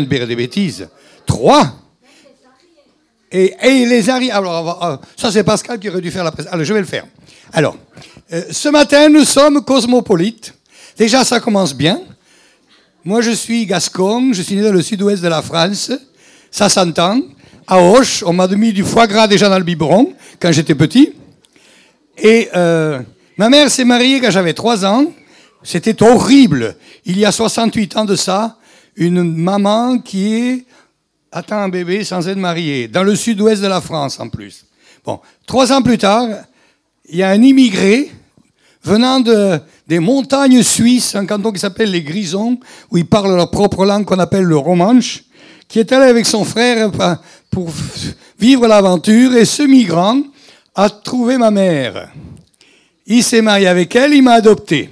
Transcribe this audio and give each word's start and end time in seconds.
dire 0.00 0.26
des 0.26 0.36
bêtises. 0.36 0.88
Trois 1.26 1.72
et, 3.30 3.54
et 3.62 3.86
les 3.86 4.10
arrières. 4.10 4.36
Alors, 4.36 4.84
euh, 4.84 4.96
ça, 5.16 5.32
c'est 5.32 5.42
Pascal 5.44 5.78
qui 5.78 5.88
aurait 5.88 6.00
dû 6.00 6.10
faire 6.10 6.24
la 6.24 6.30
présentation. 6.30 6.54
Alors, 6.54 6.64
je 6.64 6.72
vais 6.72 6.80
le 6.80 6.86
faire. 6.86 7.06
Alors, 7.52 7.76
euh, 8.32 8.42
ce 8.50 8.68
matin, 8.68 9.08
nous 9.08 9.24
sommes 9.24 9.64
cosmopolites. 9.64 10.54
Déjà, 10.96 11.24
ça 11.24 11.40
commence 11.40 11.74
bien. 11.74 12.00
Moi, 13.04 13.20
je 13.20 13.32
suis 13.32 13.66
gascon, 13.66 14.32
je 14.32 14.42
suis 14.42 14.54
né 14.54 14.62
dans 14.62 14.72
le 14.72 14.82
sud-ouest 14.82 15.22
de 15.22 15.28
la 15.28 15.42
France. 15.42 15.92
Ça 16.50 16.68
s'entend. 16.68 17.20
À 17.66 17.78
Auch, 17.78 18.22
on 18.26 18.32
m'a 18.32 18.46
mis 18.48 18.72
du 18.72 18.84
foie 18.84 19.06
gras 19.06 19.26
déjà 19.26 19.48
dans 19.48 19.58
le 19.58 19.64
biberon 19.64 20.12
quand 20.38 20.52
j'étais 20.52 20.74
petit. 20.74 21.12
Et 22.16 22.48
euh, 22.54 23.00
ma 23.36 23.48
mère 23.48 23.70
s'est 23.70 23.84
mariée 23.84 24.20
quand 24.20 24.30
j'avais 24.30 24.52
3 24.52 24.84
ans. 24.84 25.06
C'était 25.62 26.02
horrible. 26.02 26.76
Il 27.06 27.18
y 27.18 27.24
a 27.24 27.32
68 27.32 27.96
ans 27.96 28.04
de 28.04 28.16
ça, 28.16 28.58
une 28.96 29.22
maman 29.22 29.98
qui 29.98 30.34
est 30.34 30.64
attend 31.34 31.58
un 31.58 31.68
bébé 31.68 32.04
sans 32.04 32.28
être 32.28 32.38
mariée, 32.38 32.86
dans 32.86 33.02
le 33.02 33.16
sud-ouest 33.16 33.60
de 33.60 33.66
la 33.66 33.80
France 33.80 34.20
en 34.20 34.28
plus. 34.28 34.66
Bon, 35.04 35.20
trois 35.46 35.72
ans 35.72 35.82
plus 35.82 35.98
tard, 35.98 36.28
il 37.08 37.16
y 37.16 37.22
a 37.22 37.30
un 37.30 37.42
immigré 37.42 38.10
venant 38.84 39.18
de, 39.18 39.58
des 39.88 39.98
montagnes 39.98 40.62
suisses, 40.62 41.16
un 41.16 41.26
canton 41.26 41.50
qui 41.50 41.58
s'appelle 41.58 41.90
les 41.90 42.02
Grisons, 42.02 42.58
où 42.90 42.96
ils 42.96 43.06
parlent 43.06 43.34
leur 43.34 43.50
propre 43.50 43.84
langue 43.84 44.04
qu'on 44.04 44.18
appelle 44.18 44.44
le 44.44 44.56
romanche, 44.56 45.24
qui 45.66 45.80
est 45.80 45.92
allé 45.92 46.06
avec 46.06 46.24
son 46.24 46.44
frère 46.44 46.90
pour 47.50 47.70
vivre 48.38 48.68
l'aventure, 48.68 49.34
et 49.34 49.44
ce 49.44 49.62
migrant 49.62 50.22
a 50.74 50.88
trouvé 50.88 51.36
ma 51.36 51.50
mère. 51.50 52.12
Il 53.06 53.24
s'est 53.24 53.42
marié 53.42 53.66
avec 53.66 53.94
elle, 53.96 54.14
il 54.14 54.22
m'a 54.22 54.34
adopté. 54.34 54.88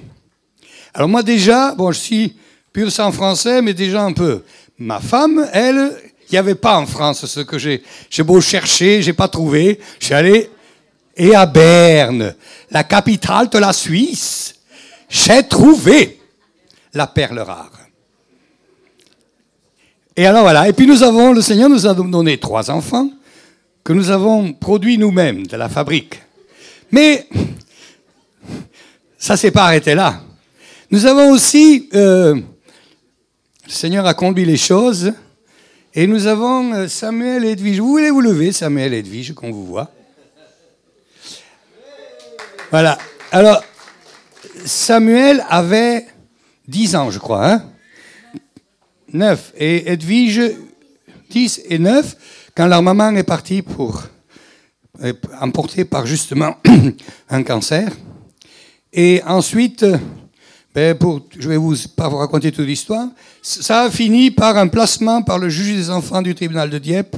Alors 0.93 1.07
moi 1.07 1.23
déjà, 1.23 1.73
bon, 1.73 1.91
je 1.91 1.99
suis 1.99 2.35
pur 2.73 2.91
sang 2.91 3.11
français, 3.11 3.61
mais 3.61 3.73
déjà 3.73 4.03
un 4.03 4.11
peu. 4.13 4.43
Ma 4.79 4.99
femme, 4.99 5.47
elle, 5.53 5.91
il 6.27 6.33
n'y 6.33 6.37
avait 6.37 6.55
pas 6.55 6.77
en 6.77 6.85
France 6.85 7.25
ce 7.25 7.39
que 7.41 7.57
j'ai. 7.57 7.83
J'ai 8.09 8.23
beau 8.23 8.41
chercher, 8.41 9.01
j'ai 9.01 9.13
pas 9.13 9.27
trouvé. 9.27 9.79
Je 9.99 10.05
suis 10.05 10.13
allé 10.13 10.49
et 11.15 11.35
à 11.35 11.45
Berne, 11.45 12.35
la 12.71 12.83
capitale 12.83 13.49
de 13.49 13.59
la 13.59 13.71
Suisse, 13.71 14.55
j'ai 15.07 15.43
trouvé 15.47 16.19
la 16.93 17.07
perle 17.07 17.39
rare. 17.39 17.71
Et 20.15 20.25
alors 20.25 20.43
voilà. 20.43 20.67
Et 20.67 20.73
puis 20.73 20.87
nous 20.87 21.03
avons, 21.03 21.33
le 21.33 21.41
Seigneur 21.41 21.69
nous 21.69 21.85
a 21.85 21.93
donné 21.93 22.39
trois 22.39 22.69
enfants 22.71 23.09
que 23.83 23.93
nous 23.93 24.09
avons 24.09 24.53
produits 24.53 24.97
nous-mêmes 24.97 25.45
de 25.45 25.57
la 25.57 25.69
fabrique. 25.69 26.21
Mais 26.91 27.27
ça 29.17 29.37
s'est 29.37 29.51
pas 29.51 29.65
arrêté 29.65 29.95
là. 29.95 30.21
Nous 30.89 31.05
avons 31.05 31.31
aussi, 31.31 31.89
euh, 31.93 32.39
le 33.65 33.71
Seigneur 33.71 34.05
a 34.05 34.13
conduit 34.13 34.45
les 34.45 34.57
choses, 34.57 35.13
et 35.93 36.07
nous 36.07 36.27
avons 36.27 36.73
euh, 36.73 36.87
Samuel 36.87 37.45
Edwige. 37.45 37.79
Vous 37.79 37.87
voulez 37.87 38.09
vous 38.09 38.21
lever, 38.21 38.51
Samuel 38.51 38.93
Edwige, 38.93 39.33
qu'on 39.33 39.51
vous 39.51 39.65
voit? 39.65 39.91
Voilà. 42.71 42.97
Alors, 43.31 43.63
Samuel 44.65 45.45
avait 45.49 46.07
10 46.67 46.95
ans, 46.95 47.11
je 47.11 47.19
crois, 47.19 47.51
hein? 47.51 47.63
9. 49.13 49.53
Et 49.57 49.91
Edwige, 49.91 50.41
10 51.29 51.61
et 51.69 51.79
9, 51.79 52.15
quand 52.55 52.67
leur 52.67 52.81
maman 52.81 53.11
est 53.11 53.23
partie 53.23 53.61
pour 53.61 54.03
emportée 55.39 55.85
par 55.85 56.05
justement 56.05 56.57
un 57.29 57.43
cancer. 57.43 57.91
Et 58.91 59.21
ensuite, 59.25 59.85
ben 60.73 60.95
pour, 60.95 61.21
je 61.37 61.47
vais 61.47 61.57
vous 61.57 61.75
pas 61.95 62.09
vous 62.09 62.17
raconter 62.17 62.51
toute 62.51 62.65
l'histoire. 62.65 63.07
Ça 63.41 63.83
a 63.83 63.91
fini 63.91 64.31
par 64.31 64.57
un 64.57 64.67
placement 64.67 65.21
par 65.21 65.37
le 65.37 65.49
juge 65.49 65.75
des 65.75 65.89
enfants 65.89 66.21
du 66.21 66.33
tribunal 66.33 66.69
de 66.69 66.79
Dieppe, 66.79 67.15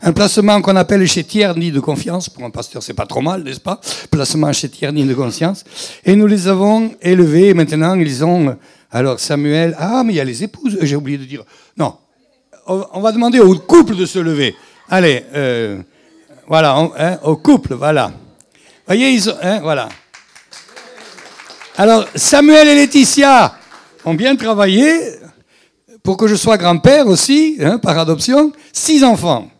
un 0.00 0.12
placement 0.12 0.62
qu'on 0.62 0.76
appelle 0.76 1.06
chez 1.06 1.24
Tierny 1.24 1.70
de 1.70 1.80
confiance. 1.80 2.28
Pour 2.28 2.44
un 2.44 2.50
pasteur, 2.50 2.82
c'est 2.82 2.94
pas 2.94 3.06
trop 3.06 3.20
mal, 3.20 3.42
n'est-ce 3.42 3.60
pas? 3.60 3.80
Placement 4.10 4.52
chez 4.52 4.68
Tierny 4.68 5.04
de 5.04 5.14
conscience. 5.14 5.64
Et 6.04 6.16
nous 6.16 6.26
les 6.26 6.48
avons 6.48 6.92
élevés. 7.02 7.52
Maintenant, 7.54 7.94
ils 7.94 8.24
ont 8.24 8.56
alors 8.90 9.20
Samuel. 9.20 9.74
Ah, 9.78 10.02
mais 10.04 10.14
il 10.14 10.16
y 10.16 10.20
a 10.20 10.24
les 10.24 10.42
épouses. 10.42 10.78
J'ai 10.80 10.96
oublié 10.96 11.18
de 11.18 11.24
dire. 11.24 11.42
Non, 11.76 11.94
on 12.66 13.00
va 13.00 13.12
demander 13.12 13.40
au 13.40 13.54
couple 13.58 13.96
de 13.96 14.06
se 14.06 14.18
lever. 14.18 14.54
Allez, 14.88 15.24
euh, 15.34 15.82
voilà, 16.46 16.76
hein, 16.76 17.18
au 17.22 17.36
couple, 17.36 17.74
voilà. 17.74 18.12
Voyez, 18.86 19.10
ils 19.10 19.30
ont, 19.30 19.34
hein, 19.42 19.60
voilà. 19.62 19.88
Alors, 21.76 22.06
Samuel 22.14 22.68
et 22.68 22.74
Laetitia 22.76 23.58
ont 24.04 24.14
bien 24.14 24.36
travaillé 24.36 24.92
pour 26.04 26.16
que 26.16 26.28
je 26.28 26.36
sois 26.36 26.56
grand-père 26.56 27.08
aussi, 27.08 27.56
hein, 27.60 27.78
par 27.78 27.98
adoption, 27.98 28.52
six 28.72 29.02
enfants. 29.02 29.50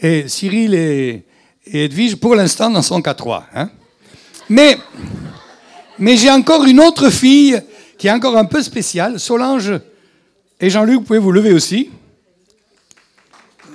Et 0.00 0.26
Cyril 0.26 0.74
et, 0.74 1.24
Edwige, 1.66 2.16
pour 2.16 2.34
l'instant, 2.34 2.70
n'en 2.70 2.82
sont 2.82 3.00
qu'à 3.00 3.14
trois. 3.14 3.44
Hein. 3.54 3.70
Mais, 4.48 4.78
mais 5.96 6.16
j'ai 6.16 6.30
encore 6.30 6.64
une 6.64 6.80
autre 6.80 7.08
fille 7.08 7.60
qui 7.96 8.08
est 8.08 8.10
encore 8.10 8.36
un 8.36 8.46
peu 8.46 8.62
spéciale, 8.62 9.20
Solange 9.20 9.78
et 10.58 10.70
Jean-Luc, 10.70 10.96
vous 10.96 11.04
pouvez 11.04 11.18
vous 11.20 11.30
lever 11.30 11.52
aussi. 11.52 11.90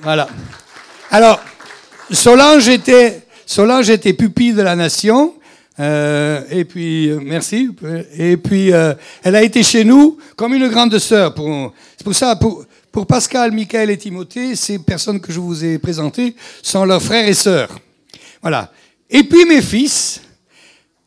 Voilà. 0.01 0.28
Alors, 1.11 1.39
Solange 2.11 2.67
était, 2.67 3.22
Solange 3.45 3.89
était 3.89 4.13
pupille 4.13 4.53
de 4.53 4.63
la 4.63 4.75
nation. 4.75 5.34
Euh, 5.79 6.43
et 6.49 6.65
puis, 6.65 7.09
euh, 7.09 7.19
merci. 7.21 7.69
Et 8.17 8.37
puis, 8.37 8.71
euh, 8.71 8.93
elle 9.23 9.35
a 9.35 9.43
été 9.43 9.63
chez 9.63 9.83
nous 9.83 10.17
comme 10.35 10.53
une 10.53 10.69
grande 10.69 10.97
sœur. 10.99 11.33
Pour, 11.33 11.73
c'est 11.97 12.03
pour 12.03 12.15
ça, 12.15 12.35
pour, 12.35 12.65
pour 12.91 13.05
Pascal, 13.05 13.51
Michael 13.51 13.89
et 13.89 13.97
Timothée, 13.97 14.55
ces 14.55 14.79
personnes 14.79 15.19
que 15.19 15.31
je 15.31 15.39
vous 15.39 15.65
ai 15.65 15.77
présentées 15.77 16.35
sont 16.61 16.85
leurs 16.85 17.01
frères 17.01 17.27
et 17.27 17.33
sœurs. 17.33 17.69
Voilà. 18.41 18.71
Et 19.09 19.23
puis 19.23 19.45
mes 19.45 19.61
fils, 19.61 20.21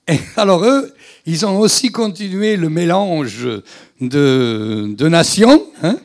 alors 0.36 0.64
eux, 0.64 0.92
ils 1.24 1.46
ont 1.46 1.58
aussi 1.58 1.90
continué 1.90 2.56
le 2.56 2.68
mélange 2.68 3.48
de, 4.00 4.94
de 4.94 5.08
nations. 5.08 5.64
Hein 5.82 5.98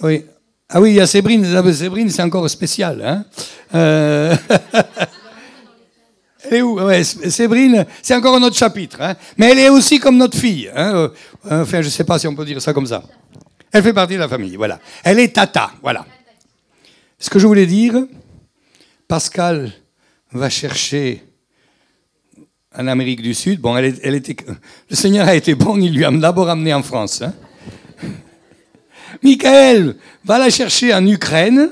oui. 0.00 0.24
Ah 0.68 0.80
oui, 0.80 0.90
il 0.90 0.94
y 0.96 1.00
a 1.00 1.06
Sébrine. 1.06 1.44
Sébrine, 1.72 2.10
c'est 2.10 2.22
encore 2.22 2.48
spécial. 2.50 3.00
Hein 3.04 3.24
euh... 3.74 4.36
elle 6.44 6.54
est 6.54 6.62
où? 6.62 6.80
Ouais, 6.80 7.04
Sébrine, 7.04 7.86
c'est 8.02 8.14
encore 8.16 8.34
un 8.34 8.42
autre 8.42 8.56
chapitre. 8.56 9.00
Hein 9.00 9.14
Mais 9.36 9.52
elle 9.52 9.58
est 9.60 9.68
aussi 9.68 10.00
comme 10.00 10.16
notre 10.16 10.36
fille. 10.36 10.68
Hein 10.74 11.10
enfin, 11.44 11.82
je 11.82 11.86
ne 11.86 11.92
sais 11.92 12.04
pas 12.04 12.18
si 12.18 12.26
on 12.26 12.34
peut 12.34 12.44
dire 12.44 12.60
ça 12.60 12.72
comme 12.72 12.86
ça. 12.86 13.04
Elle 13.70 13.82
fait 13.82 13.92
partie 13.92 14.14
de 14.14 14.20
la 14.20 14.28
famille, 14.28 14.56
voilà. 14.56 14.80
Elle 15.04 15.20
est 15.20 15.34
tata, 15.34 15.70
voilà. 15.82 16.04
Ce 17.18 17.30
que 17.30 17.38
je 17.38 17.46
voulais 17.46 17.66
dire, 17.66 17.94
Pascal 19.06 19.72
va 20.32 20.50
chercher 20.50 21.22
en 22.76 22.88
Amérique 22.88 23.22
du 23.22 23.34
Sud. 23.34 23.60
Bon, 23.60 23.76
elle, 23.76 23.96
elle 24.02 24.14
était, 24.16 24.36
le 24.90 24.96
Seigneur 24.96 25.28
a 25.28 25.34
été 25.34 25.54
bon, 25.54 25.76
il 25.76 25.94
lui 25.94 26.04
a 26.04 26.10
d'abord 26.10 26.48
amené 26.48 26.74
en 26.74 26.82
France. 26.82 27.22
Hein 27.22 27.34
Michael 29.22 29.96
va 30.24 30.38
la 30.38 30.50
chercher 30.50 30.92
en 30.94 31.06
Ukraine. 31.06 31.70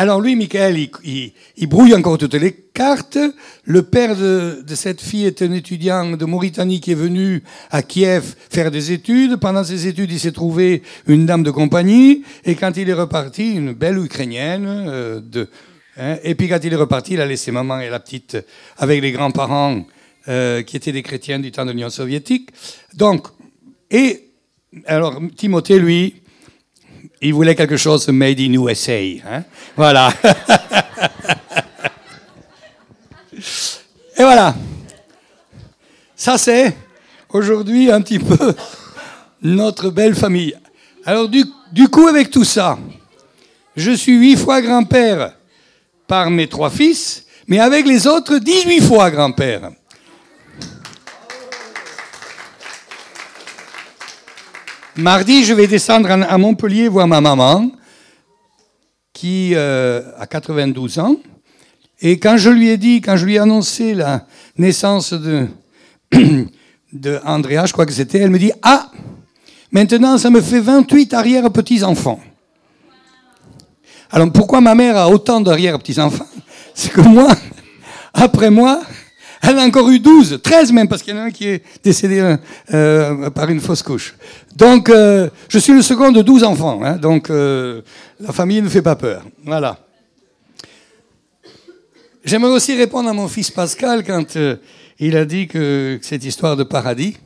Alors 0.00 0.20
lui, 0.20 0.36
Michael, 0.36 0.88
il, 1.02 1.32
brouille 1.66 1.92
encore 1.92 2.18
toutes 2.18 2.34
les 2.34 2.52
cartes. 2.52 3.18
Le 3.64 3.82
père 3.82 4.14
de, 4.14 4.62
cette 4.74 5.00
fille 5.00 5.26
est 5.26 5.42
un 5.42 5.50
étudiant 5.50 6.16
de 6.16 6.24
Mauritanie 6.24 6.80
qui 6.80 6.92
est 6.92 6.94
venu 6.94 7.42
à 7.72 7.82
Kiev 7.82 8.36
faire 8.48 8.70
des 8.70 8.92
études. 8.92 9.38
Pendant 9.38 9.64
ses 9.64 9.88
études, 9.88 10.12
il 10.12 10.20
s'est 10.20 10.30
trouvé 10.30 10.84
une 11.08 11.26
dame 11.26 11.42
de 11.42 11.50
compagnie. 11.50 12.22
Et 12.44 12.54
quand 12.54 12.76
il 12.76 12.88
est 12.88 12.94
reparti, 12.94 13.54
une 13.54 13.72
belle 13.72 13.98
Ukrainienne. 13.98 14.66
Euh, 14.68 15.20
de, 15.20 15.48
hein, 15.96 16.16
et 16.22 16.36
puis 16.36 16.48
quand 16.48 16.60
il 16.62 16.72
est 16.72 16.76
reparti, 16.76 17.14
il 17.14 17.20
a 17.20 17.26
laissé 17.26 17.50
maman 17.50 17.80
et 17.80 17.90
la 17.90 17.98
petite 17.98 18.38
avec 18.76 19.02
les 19.02 19.10
grands-parents 19.10 19.84
euh, 20.28 20.62
qui 20.62 20.76
étaient 20.76 20.92
des 20.92 21.02
chrétiens 21.02 21.40
du 21.40 21.50
temps 21.50 21.66
de 21.66 21.72
l'Union 21.72 21.90
soviétique. 21.90 22.50
Donc, 22.94 23.26
et 23.90 24.28
alors 24.86 25.20
Timothée, 25.34 25.80
lui, 25.80 26.22
il 27.20 27.34
voulait 27.34 27.54
quelque 27.54 27.76
chose 27.76 28.08
made 28.08 28.40
in 28.40 28.52
USA. 28.54 28.92
Hein 28.92 29.44
voilà. 29.76 30.12
Et 34.16 34.22
voilà. 34.22 34.54
Ça, 36.16 36.38
c'est 36.38 36.76
aujourd'hui 37.28 37.90
un 37.90 38.00
petit 38.00 38.18
peu 38.18 38.54
notre 39.42 39.90
belle 39.90 40.14
famille. 40.14 40.54
Alors, 41.04 41.28
du, 41.28 41.44
du 41.72 41.88
coup, 41.88 42.06
avec 42.08 42.30
tout 42.30 42.44
ça, 42.44 42.78
je 43.76 43.92
suis 43.92 44.16
huit 44.16 44.36
fois 44.36 44.60
grand-père 44.60 45.34
par 46.06 46.30
mes 46.30 46.48
trois 46.48 46.70
fils, 46.70 47.24
mais 47.46 47.60
avec 47.60 47.86
les 47.86 48.06
autres, 48.06 48.38
18 48.38 48.80
fois 48.80 49.10
grand-père. 49.10 49.70
Mardi, 54.98 55.44
je 55.44 55.54
vais 55.54 55.68
descendre 55.68 56.10
à 56.10 56.38
Montpellier 56.38 56.88
voir 56.88 57.06
ma 57.06 57.20
maman, 57.20 57.70
qui 59.12 59.52
euh, 59.54 60.02
a 60.18 60.26
92 60.26 60.98
ans. 60.98 61.14
Et 62.00 62.18
quand 62.18 62.36
je 62.36 62.50
lui 62.50 62.68
ai 62.70 62.76
dit, 62.76 63.00
quand 63.00 63.16
je 63.16 63.24
lui 63.24 63.36
ai 63.36 63.38
annoncé 63.38 63.94
la 63.94 64.26
naissance 64.56 65.12
de, 65.12 65.46
de 66.92 67.20
je 67.22 67.72
crois 67.72 67.86
que 67.86 67.92
c'était, 67.92 68.18
elle 68.18 68.30
me 68.30 68.40
dit 68.40 68.50
Ah, 68.60 68.90
Maintenant, 69.70 70.18
ça 70.18 70.30
me 70.30 70.40
fait 70.40 70.58
28 70.58 71.14
arrière-petits-enfants. 71.14 72.18
Alors 74.10 74.32
pourquoi 74.32 74.60
ma 74.60 74.74
mère 74.74 74.96
a 74.96 75.08
autant 75.08 75.40
d'arrière-petits-enfants? 75.40 76.26
C'est 76.74 76.90
que 76.90 77.02
moi, 77.02 77.28
après 78.14 78.50
moi, 78.50 78.80
elle 79.42 79.58
a 79.58 79.62
encore 79.62 79.88
eu 79.90 80.00
12, 80.00 80.40
13 80.42 80.72
même, 80.72 80.88
parce 80.88 81.02
qu'il 81.02 81.14
y 81.14 81.16
en 81.16 81.20
a 81.20 81.24
un 81.24 81.30
qui 81.30 81.48
est 81.48 81.62
décédé 81.82 82.36
euh, 82.74 83.30
par 83.30 83.48
une 83.50 83.60
fausse 83.60 83.82
couche. 83.82 84.14
Donc, 84.56 84.88
euh, 84.88 85.30
je 85.48 85.58
suis 85.58 85.72
le 85.72 85.82
second 85.82 86.10
de 86.10 86.22
12 86.22 86.44
enfants. 86.44 86.82
Hein, 86.82 86.96
donc, 86.96 87.30
euh, 87.30 87.82
la 88.20 88.32
famille 88.32 88.60
ne 88.60 88.68
fait 88.68 88.82
pas 88.82 88.96
peur. 88.96 89.24
Voilà. 89.44 89.78
J'aimerais 92.24 92.52
aussi 92.52 92.74
répondre 92.76 93.08
à 93.08 93.12
mon 93.12 93.28
fils 93.28 93.50
Pascal 93.50 94.04
quand 94.04 94.36
il 94.98 95.16
a 95.16 95.24
dit 95.24 95.46
que 95.46 95.98
cette 96.02 96.24
histoire 96.24 96.56
de 96.56 96.64
paradis. 96.64 97.16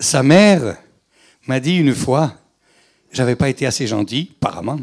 Sa 0.00 0.22
mère 0.22 0.76
m'a 1.46 1.60
dit 1.60 1.76
une 1.76 1.94
fois, 1.94 2.34
j'avais 3.10 3.36
pas 3.36 3.48
été 3.48 3.66
assez 3.66 3.86
gentil, 3.86 4.32
apparemment. 4.40 4.80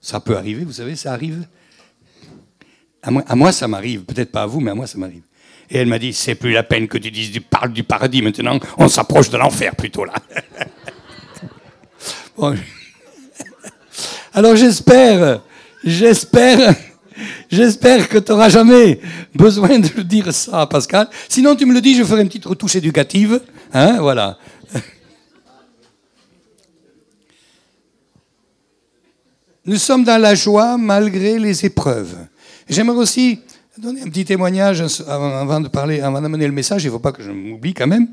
Ça 0.00 0.20
peut 0.20 0.36
arriver, 0.36 0.64
vous 0.64 0.72
savez, 0.72 0.96
ça 0.96 1.12
arrive. 1.12 1.46
À 3.02 3.34
moi, 3.34 3.50
ça 3.50 3.66
m'arrive, 3.66 4.04
peut-être 4.04 4.30
pas 4.30 4.42
à 4.42 4.46
vous, 4.46 4.60
mais 4.60 4.70
à 4.70 4.74
moi, 4.74 4.86
ça 4.86 4.96
m'arrive. 4.96 5.22
Et 5.68 5.78
elle 5.78 5.88
m'a 5.88 5.98
dit, 5.98 6.12
c'est 6.12 6.36
plus 6.36 6.52
la 6.52 6.62
peine 6.62 6.86
que 6.86 6.98
tu 6.98 7.10
dises 7.10 7.32
du, 7.32 7.40
parle 7.40 7.72
du 7.72 7.82
paradis 7.82 8.22
maintenant, 8.22 8.60
on 8.78 8.88
s'approche 8.88 9.30
de 9.30 9.38
l'enfer 9.38 9.74
plutôt 9.74 10.04
là. 10.04 10.12
Alors 14.34 14.56
j'espère, 14.56 15.42
j'espère, 15.84 16.74
j'espère 17.50 18.08
que 18.08 18.18
tu 18.18 18.32
n'auras 18.32 18.48
jamais 18.48 19.00
besoin 19.34 19.78
de 19.78 20.02
dire 20.02 20.32
ça, 20.32 20.66
Pascal. 20.66 21.08
Sinon, 21.28 21.56
tu 21.56 21.66
me 21.66 21.74
le 21.74 21.80
dis, 21.80 21.94
je 21.96 22.04
ferai 22.04 22.22
une 22.22 22.28
petite 22.28 22.46
retouche 22.46 22.76
éducative. 22.76 23.40
Hein, 23.72 23.98
voilà. 24.00 24.38
Nous 29.64 29.76
sommes 29.76 30.02
dans 30.04 30.20
la 30.20 30.34
joie 30.34 30.76
malgré 30.76 31.38
les 31.38 31.64
épreuves. 31.64 32.16
J'aimerais 32.68 32.98
aussi 32.98 33.40
donner 33.78 34.02
un 34.02 34.08
petit 34.08 34.24
témoignage 34.24 34.84
avant 35.08 35.60
de 35.60 35.68
parler, 35.68 36.00
avant 36.00 36.20
d'amener 36.20 36.46
le 36.46 36.52
message. 36.52 36.84
Il 36.84 36.86
ne 36.86 36.92
faut 36.92 36.98
pas 36.98 37.12
que 37.12 37.22
je 37.22 37.30
m'oublie 37.30 37.74
quand 37.74 37.86
même. 37.86 38.08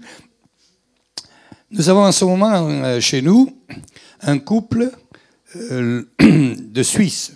Nous 1.71 1.89
avons 1.89 2.03
en 2.03 2.11
ce 2.11 2.25
moment 2.25 2.67
euh, 2.67 2.99
chez 2.99 3.21
nous 3.21 3.55
un 4.21 4.39
couple 4.39 4.91
euh, 5.55 6.03
de 6.19 6.83
Suisse. 6.83 7.33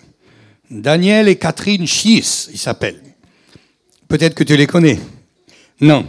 Daniel 0.71 1.27
et 1.27 1.35
Catherine 1.35 1.85
Schiess, 1.85 2.49
ils 2.51 2.57
s'appellent. 2.57 3.01
Peut-être 4.07 4.33
que 4.33 4.43
tu 4.43 4.57
les 4.57 4.65
connais. 4.65 4.99
Non. 5.81 6.05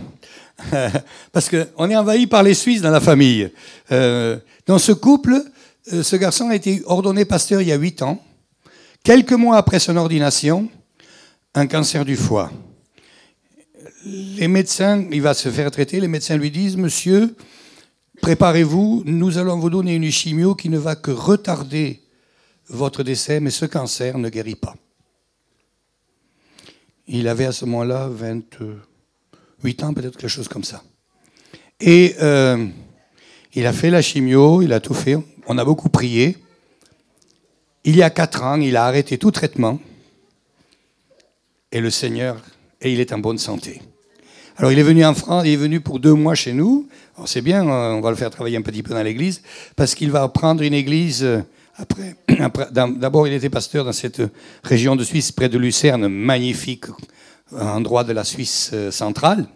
Parce 1.32 1.50
qu'on 1.50 1.90
est 1.90 1.96
envahi 1.96 2.26
par 2.26 2.42
les 2.42 2.54
Suisses 2.54 2.80
dans 2.80 2.90
la 2.90 3.00
famille. 3.00 3.50
Euh, 3.92 4.38
dans 4.66 4.78
ce 4.78 4.92
couple, 4.92 5.42
ce 5.86 6.16
garçon 6.16 6.48
a 6.48 6.54
été 6.54 6.82
ordonné 6.86 7.26
pasteur 7.26 7.60
il 7.60 7.68
y 7.68 7.72
a 7.72 7.76
huit 7.76 8.00
ans. 8.00 8.22
Quelques 9.02 9.32
mois 9.32 9.58
après 9.58 9.80
son 9.80 9.98
ordination, 9.98 10.70
un 11.54 11.66
cancer 11.66 12.04
du 12.04 12.16
foie. 12.16 12.50
Les 14.04 14.48
médecins, 14.48 15.06
il 15.10 15.22
va 15.22 15.34
se 15.34 15.48
faire 15.48 15.70
traiter, 15.70 16.00
les 16.00 16.08
médecins 16.08 16.36
lui 16.36 16.50
disent, 16.50 16.76
monsieur, 16.76 17.34
préparez-vous, 18.20 19.02
nous 19.06 19.38
allons 19.38 19.58
vous 19.58 19.70
donner 19.70 19.94
une 19.94 20.10
chimio 20.10 20.54
qui 20.54 20.68
ne 20.68 20.78
va 20.78 20.96
que 20.96 21.10
retarder 21.10 22.02
votre 22.68 23.02
décès, 23.02 23.40
mais 23.40 23.50
ce 23.50 23.66
cancer 23.66 24.18
ne 24.18 24.28
guérit 24.28 24.56
pas. 24.56 24.74
Il 27.06 27.28
avait 27.28 27.46
à 27.46 27.52
ce 27.52 27.64
moment-là 27.66 28.08
28 28.08 29.84
ans, 29.84 29.94
peut-être 29.94 30.16
quelque 30.16 30.28
chose 30.28 30.48
comme 30.48 30.64
ça. 30.64 30.82
Et 31.80 32.14
euh, 32.20 32.66
il 33.54 33.66
a 33.66 33.72
fait 33.72 33.90
la 33.90 34.02
chimio, 34.02 34.62
il 34.62 34.72
a 34.72 34.80
tout 34.80 34.94
fait, 34.94 35.16
on 35.46 35.58
a 35.58 35.64
beaucoup 35.64 35.88
prié. 35.88 36.38
Il 37.84 37.96
y 37.96 38.02
a 38.02 38.10
4 38.10 38.42
ans, 38.42 38.60
il 38.60 38.76
a 38.76 38.86
arrêté 38.86 39.18
tout 39.18 39.30
traitement 39.30 39.78
et 41.74 41.80
le 41.80 41.90
Seigneur, 41.90 42.36
et 42.80 42.92
il 42.92 43.00
est 43.00 43.12
en 43.12 43.18
bonne 43.18 43.36
santé. 43.36 43.82
Alors 44.56 44.70
il 44.70 44.78
est 44.78 44.84
venu 44.84 45.04
en 45.04 45.14
France, 45.14 45.42
il 45.44 45.52
est 45.52 45.56
venu 45.56 45.80
pour 45.80 45.98
deux 45.98 46.14
mois 46.14 46.36
chez 46.36 46.52
nous. 46.52 46.88
C'est 47.26 47.42
bien, 47.42 47.64
on 47.64 48.00
va 48.00 48.10
le 48.10 48.16
faire 48.16 48.30
travailler 48.30 48.56
un 48.56 48.62
petit 48.62 48.82
peu 48.82 48.94
dans 48.94 49.02
l'église, 49.02 49.42
parce 49.74 49.94
qu'il 49.96 50.10
va 50.12 50.26
prendre 50.28 50.62
une 50.62 50.74
église 50.74 51.24
euh, 51.24 51.42
après. 51.76 52.14
D'abord, 52.70 53.26
il 53.26 53.34
était 53.34 53.50
pasteur 53.50 53.84
dans 53.84 53.92
cette 53.92 54.22
région 54.62 54.94
de 54.94 55.02
Suisse, 55.02 55.32
près 55.32 55.48
de 55.48 55.58
Lucerne, 55.58 56.06
magnifique 56.08 56.86
endroit 57.52 58.04
de 58.04 58.12
la 58.12 58.24
Suisse 58.24 58.70
euh, 58.72 58.90
centrale, 58.90 59.46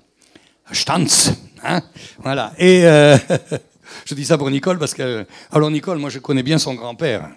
Stanz. 0.73 1.33
Hein 1.65 1.83
voilà. 2.23 2.53
Et 2.59 2.85
euh, 2.85 3.17
je 4.05 4.15
dis 4.15 4.25
ça 4.25 4.39
pour 4.39 4.51
Nicole 4.51 4.79
parce 4.79 4.95
que, 4.95 5.25
alors 5.53 5.71
Nicole, 5.71 5.99
moi 5.99 6.11
je 6.11 6.19
connais 6.19 6.43
bien 6.43 6.59
son 6.59 6.75
grand-père. 6.75 7.31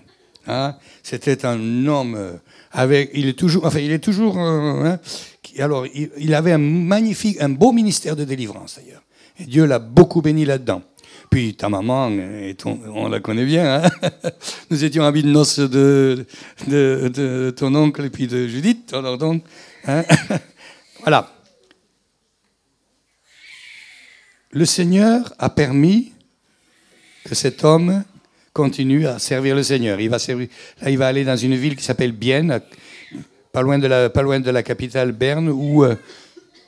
Hein 0.48 0.76
C'était 1.04 1.46
un 1.46 1.88
homme 1.88 2.40
avec, 2.72 3.12
il 3.14 3.28
est 3.28 3.38
toujours, 3.38 3.66
enfin, 3.66 3.80
il 3.80 3.92
est 3.92 4.00
toujours, 4.00 4.40
euh, 4.40 4.84
hein, 4.86 5.00
alors, 5.60 5.86
il, 5.86 6.34
avait 6.34 6.54
un 6.54 6.58
magnifique, 6.58 7.42
un 7.42 7.50
beau 7.50 7.72
ministère 7.74 8.16
de 8.16 8.24
délivrance 8.24 8.80
d'ailleurs. 8.80 9.04
Et 9.40 9.46
Dieu 9.46 9.66
l'a 9.66 9.80
beaucoup 9.80 10.22
béni 10.22 10.46
là-dedans. 10.46 10.82
Puis 11.30 11.56
ta 11.56 11.70
maman, 11.70 12.10
on 12.94 13.10
la 13.10 13.20
connaît 13.20 13.46
bien, 13.46 13.84
hein 13.84 14.10
nous 14.70 14.84
étions 14.84 15.04
amis 15.04 15.24
de 15.24 15.30
noces 15.30 15.60
de, 15.60 16.26
de, 16.68 17.54
ton 17.56 17.74
oncle 17.76 18.06
et 18.06 18.10
puis 18.10 18.28
de 18.28 18.48
Judith. 18.48 18.94
Alors 18.94 19.18
donc, 19.18 19.44
voilà. 21.00 21.34
Le 24.52 24.66
Seigneur 24.66 25.34
a 25.40 25.50
permis 25.50 26.12
que 27.24 27.36
cet 27.36 27.64
homme 27.64 28.04
continue 28.54 29.08
à 29.08 29.20
servir 29.20 29.56
le 29.56 29.64
Seigneur. 29.64 30.00
Il 30.00 30.10
va, 30.10 30.20
servir, 30.20 30.48
il 30.86 30.98
va 30.98 31.08
aller 31.08 31.24
dans 31.24 31.38
une 31.38 31.56
ville 31.56 31.76
qui 31.76 31.84
s'appelle 31.84 32.12
Bienne, 32.12 32.62
pas 33.52 33.62
loin, 33.62 33.80
de 33.80 33.88
la, 33.88 34.10
pas 34.10 34.22
loin 34.22 34.40
de 34.40 34.50
la 34.50 34.64
capitale 34.64 35.12
Berne, 35.12 35.50
où 35.50 35.84
euh, 35.84 35.96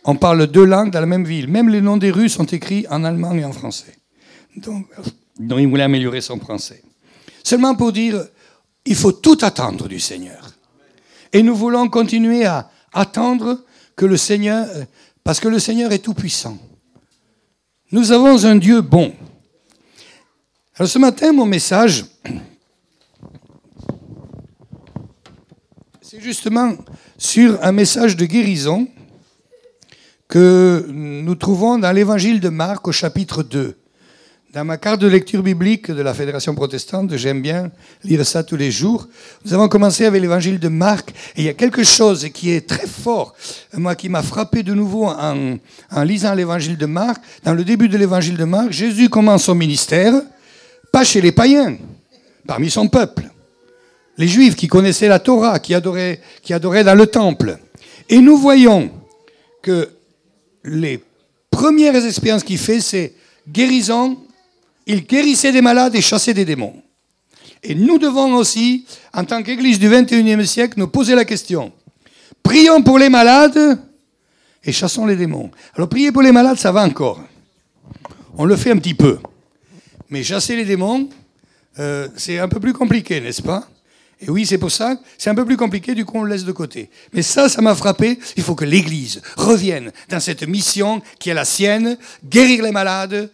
on 0.05 0.15
parle 0.15 0.47
deux 0.47 0.65
langues 0.65 0.91
dans 0.91 0.99
la 0.99 1.05
même 1.05 1.25
ville. 1.25 1.47
Même 1.47 1.69
les 1.69 1.81
noms 1.81 1.97
des 1.97 2.11
rues 2.11 2.29
sont 2.29 2.45
écrits 2.45 2.85
en 2.89 3.03
allemand 3.03 3.33
et 3.33 3.45
en 3.45 3.53
français. 3.53 3.95
Donc, 4.57 4.87
donc 5.39 5.59
il 5.59 5.67
voulait 5.67 5.83
améliorer 5.83 6.21
son 6.21 6.39
français. 6.39 6.83
Seulement 7.43 7.75
pour 7.75 7.91
dire, 7.91 8.23
il 8.85 8.95
faut 8.95 9.11
tout 9.11 9.37
attendre 9.41 9.87
du 9.87 9.99
Seigneur. 9.99 10.51
Et 11.31 11.41
nous 11.41 11.55
voulons 11.55 11.89
continuer 11.89 12.45
à 12.45 12.69
attendre 12.93 13.63
que 13.95 14.05
le 14.05 14.17
Seigneur, 14.17 14.67
parce 15.23 15.39
que 15.39 15.47
le 15.47 15.59
Seigneur 15.59 15.91
est 15.91 15.99
tout 15.99 16.13
puissant. 16.13 16.57
Nous 17.91 18.11
avons 18.11 18.43
un 18.45 18.55
Dieu 18.55 18.81
bon. 18.81 19.13
Alors 20.75 20.89
ce 20.89 20.97
matin, 20.97 21.31
mon 21.33 21.45
message, 21.45 22.03
c'est 26.01 26.19
justement 26.19 26.73
sur 27.15 27.63
un 27.63 27.71
message 27.71 28.17
de 28.17 28.25
guérison 28.25 28.87
que 30.27 30.87
nous 30.89 31.35
trouvons 31.35 31.77
dans 31.77 31.91
l'évangile 31.91 32.39
de 32.39 32.49
Marc 32.49 32.87
au 32.87 32.91
chapitre 32.91 33.43
2. 33.43 33.77
Dans 34.51 34.65
ma 34.65 34.77
carte 34.77 34.99
de 34.99 35.05
lecture 35.05 35.43
biblique 35.43 35.91
de 35.91 36.01
la 36.01 36.15
Fédération 36.15 36.55
protestante, 36.55 37.15
j'aime 37.17 37.43
bien 37.43 37.69
lire 38.03 38.25
ça 38.25 38.43
tous 38.43 38.55
les 38.55 38.71
jours. 38.71 39.07
Nous 39.45 39.53
avons 39.53 39.67
commencé 39.67 40.05
avec 40.05 40.23
l'évangile 40.23 40.59
de 40.59 40.69
Marc, 40.69 41.11
et 41.35 41.41
il 41.41 41.43
y 41.43 41.49
a 41.49 41.53
quelque 41.53 41.83
chose 41.83 42.27
qui 42.33 42.49
est 42.49 42.67
très 42.67 42.87
fort, 42.87 43.35
moi 43.73 43.93
qui 43.93 44.09
m'a 44.09 44.23
frappé 44.23 44.63
de 44.63 44.73
nouveau 44.73 45.05
en, 45.05 45.57
en 45.91 46.03
lisant 46.03 46.33
l'évangile 46.33 46.77
de 46.77 46.87
Marc. 46.87 47.21
Dans 47.43 47.53
le 47.53 47.63
début 47.63 47.89
de 47.89 47.97
l'évangile 47.97 48.37
de 48.37 48.43
Marc, 48.43 48.71
Jésus 48.71 49.09
commence 49.09 49.43
son 49.43 49.55
ministère, 49.55 50.13
pas 50.93 51.03
chez 51.03 51.21
les 51.21 51.31
païens, 51.31 51.75
parmi 52.45 52.69
son 52.69 52.87
peuple. 52.87 53.27
Les 54.19 54.27
juifs 54.27 54.55
qui 54.55 54.67
connaissaient 54.67 55.07
la 55.07 55.17
Torah, 55.17 55.57
qui 55.57 55.73
adoraient, 55.73 56.19
dans 56.47 56.95
le 56.95 57.07
temple. 57.07 57.57
Et 58.09 58.19
nous 58.19 58.37
voyons 58.37 58.91
que 59.63 59.89
les 60.63 61.03
premières 61.49 61.95
expériences 62.05 62.43
qu'il 62.43 62.59
fait, 62.59 62.79
c'est 62.79 63.15
guérison. 63.49 64.19
Il 64.85 65.07
guérissait 65.07 65.51
des 65.51 65.61
malades 65.61 65.95
et 65.95 66.01
chassait 66.01 66.35
des 66.35 66.45
démons. 66.45 66.75
Et 67.63 67.73
nous 67.73 67.97
devons 67.97 68.35
aussi, 68.35 68.85
en 69.15 69.25
tant 69.25 69.41
qu'Église 69.41 69.79
du 69.79 69.89
21e 69.89 70.45
siècle, 70.45 70.75
nous 70.77 70.89
poser 70.89 71.15
la 71.15 71.25
question. 71.25 71.71
Prions 72.43 72.83
pour 72.83 72.99
les 72.99 73.09
malades 73.09 73.79
et 74.63 74.71
chassons 74.71 75.07
les 75.07 75.15
démons. 75.15 75.49
Alors 75.73 75.89
prier 75.89 76.11
pour 76.11 76.21
les 76.21 76.31
malades, 76.31 76.59
ça 76.59 76.71
va 76.71 76.83
encore. 76.83 77.19
On 78.37 78.45
le 78.45 78.55
fait 78.55 78.69
un 78.69 78.77
petit 78.77 78.93
peu. 78.93 79.17
Mais 80.13 80.21
chasser 80.21 80.55
les 80.55 80.63
démons, 80.63 81.09
euh, 81.79 82.07
c'est 82.17 82.37
un 82.37 82.47
peu 82.47 82.59
plus 82.59 82.73
compliqué, 82.73 83.19
n'est-ce 83.19 83.41
pas? 83.41 83.67
Et 84.21 84.29
oui, 84.29 84.45
c'est 84.45 84.59
pour 84.59 84.69
ça, 84.69 84.95
c'est 85.17 85.31
un 85.31 85.33
peu 85.33 85.43
plus 85.43 85.57
compliqué, 85.57 85.95
du 85.95 86.05
coup 86.05 86.19
on 86.19 86.21
le 86.21 86.29
laisse 86.29 86.45
de 86.45 86.51
côté. 86.51 86.91
Mais 87.13 87.23
ça, 87.23 87.49
ça 87.49 87.63
m'a 87.63 87.73
frappé, 87.73 88.19
il 88.37 88.43
faut 88.43 88.53
que 88.53 88.63
l'Église 88.63 89.23
revienne 89.37 89.91
dans 90.09 90.19
cette 90.19 90.43
mission 90.43 91.01
qui 91.17 91.31
est 91.31 91.33
la 91.33 91.45
sienne, 91.45 91.97
guérir 92.23 92.61
les 92.61 92.71
malades, 92.71 93.31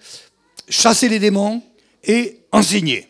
chasser 0.70 1.10
les 1.10 1.20
démons 1.20 1.62
et 2.06 2.38
enseigner. 2.54 3.10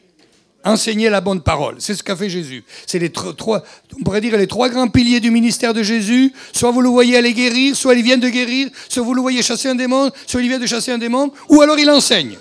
Enseigner 0.64 1.12
la 1.12 1.22
bonne 1.22 1.42
parole. 1.42 1.76
C'est 1.78 1.94
ce 1.94 2.02
qu'a 2.02 2.16
fait 2.16 2.28
Jésus. 2.28 2.64
C'est 2.88 2.98
les 2.98 3.12
trois, 3.12 3.64
on 4.00 4.04
pourrait 4.04 4.20
dire 4.20 4.36
les 4.36 4.48
trois 4.48 4.70
grands 4.70 4.90
piliers 4.90 5.20
du 5.20 5.30
ministère 5.30 5.76
de 5.76 5.84
Jésus. 5.84 6.34
Soit 6.54 6.72
vous 6.72 6.82
le 6.82 6.90
voyez 6.90 7.18
aller 7.18 7.34
guérir, 7.34 7.76
soit 7.76 7.94
il 7.94 8.04
vient 8.04 8.18
de 8.18 8.30
guérir, 8.30 8.70
soit 8.90 9.04
vous 9.04 9.14
le 9.14 9.22
voyez 9.22 9.44
chasser 9.44 9.70
un 9.70 9.76
démon, 9.76 10.10
soit 10.26 10.42
il 10.42 10.48
vient 10.48 10.60
de 10.60 10.66
chasser 10.66 10.92
un 10.92 10.98
démon, 10.98 11.32
ou 11.50 11.62
alors 11.62 11.78
il 11.78 11.88
enseigne. 11.92 12.36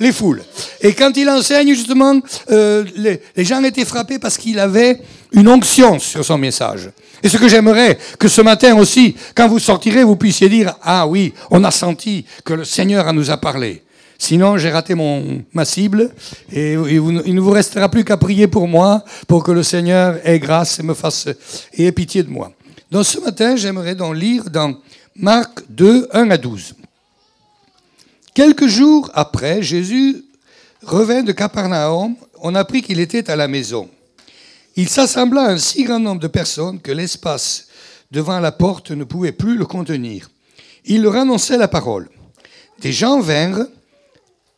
Les 0.00 0.12
foules. 0.12 0.42
Et 0.80 0.92
quand 0.92 1.16
il 1.16 1.28
enseigne, 1.28 1.74
justement, 1.74 2.20
euh, 2.50 2.84
les, 2.96 3.20
gens 3.44 3.62
étaient 3.62 3.84
frappés 3.84 4.18
parce 4.18 4.36
qu'il 4.38 4.58
avait 4.58 5.00
une 5.32 5.48
onction 5.48 5.98
sur 5.98 6.24
son 6.24 6.38
message. 6.38 6.90
Et 7.22 7.28
ce 7.28 7.36
que 7.36 7.48
j'aimerais 7.48 7.98
que 8.18 8.28
ce 8.28 8.40
matin 8.40 8.76
aussi, 8.76 9.16
quand 9.34 9.48
vous 9.48 9.58
sortirez, 9.58 10.04
vous 10.04 10.16
puissiez 10.16 10.48
dire, 10.48 10.74
ah 10.82 11.06
oui, 11.06 11.32
on 11.50 11.64
a 11.64 11.70
senti 11.70 12.24
que 12.44 12.54
le 12.54 12.64
Seigneur 12.64 13.12
nous 13.12 13.30
a 13.30 13.36
parlé. 13.36 13.82
Sinon, 14.18 14.58
j'ai 14.58 14.70
raté 14.70 14.94
mon, 14.94 15.42
ma 15.52 15.64
cible 15.64 16.10
et, 16.52 16.74
il 16.74 17.34
ne 17.34 17.40
vous 17.40 17.50
restera 17.50 17.88
plus 17.88 18.04
qu'à 18.04 18.16
prier 18.16 18.46
pour 18.46 18.68
moi, 18.68 19.04
pour 19.26 19.42
que 19.42 19.52
le 19.52 19.62
Seigneur 19.62 20.18
ait 20.24 20.38
grâce 20.38 20.78
et 20.78 20.82
me 20.82 20.94
fasse 20.94 21.28
et 21.72 21.86
ait 21.86 21.92
pitié 21.92 22.22
de 22.22 22.30
moi. 22.30 22.52
Donc 22.90 23.04
ce 23.04 23.18
matin, 23.18 23.56
j'aimerais 23.56 23.94
donc 23.94 24.14
lire 24.14 24.44
dans 24.50 24.74
Marc 25.16 25.62
2, 25.68 26.08
1 26.12 26.30
à 26.30 26.36
12. 26.36 26.74
Quelques 28.34 28.66
jours 28.66 29.12
après, 29.14 29.62
Jésus 29.62 30.24
revint 30.82 31.22
de 31.22 31.30
Capernaum. 31.30 32.16
On 32.40 32.56
apprit 32.56 32.82
qu'il 32.82 32.98
était 32.98 33.30
à 33.30 33.36
la 33.36 33.46
maison. 33.46 33.88
Il 34.74 34.88
s'assembla 34.88 35.42
un 35.42 35.56
si 35.56 35.84
grand 35.84 36.00
nombre 36.00 36.20
de 36.20 36.26
personnes 36.26 36.80
que 36.80 36.90
l'espace 36.90 37.68
devant 38.10 38.40
la 38.40 38.50
porte 38.50 38.90
ne 38.90 39.04
pouvait 39.04 39.30
plus 39.30 39.56
le 39.56 39.66
contenir. 39.66 40.30
Il 40.84 41.02
leur 41.02 41.14
annonçait 41.14 41.56
la 41.56 41.68
parole. 41.68 42.08
Des 42.80 42.92
gens 42.92 43.20
vinrent 43.20 43.68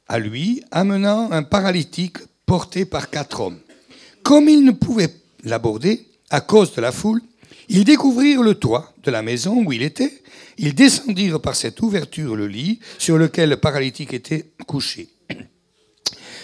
à 0.09 0.19
lui, 0.19 0.63
amenant 0.71 1.31
un 1.31 1.43
paralytique 1.43 2.17
porté 2.47 2.87
par 2.87 3.11
quatre 3.11 3.43
hommes. 3.43 3.59
Comme 4.23 4.49
ils 4.49 4.65
ne 4.65 4.73
pouvaient 4.73 5.15
l'aborder 5.45 6.09
à 6.31 6.41
cause 6.41 6.73
de 6.75 6.81
la 6.81 6.93
foule, 6.93 7.21
ils 7.69 7.85
découvrirent 7.85 8.43
le 8.43 8.55
toit 8.55 8.93
de 9.03 9.11
la 9.11 9.23
maison 9.23 9.65
où 9.65 9.73
il 9.73 9.83
était. 9.83 10.23
Ils 10.59 10.75
descendirent 10.75 11.41
par 11.41 11.55
cette 11.55 11.81
ouverture 11.83 12.37
le 12.37 12.47
lit 12.47 12.81
sur 12.99 13.19
lequel 13.19 13.51
le 13.51 13.57
paralytique 13.57 14.15
était 14.15 14.51
couché. 14.67 15.09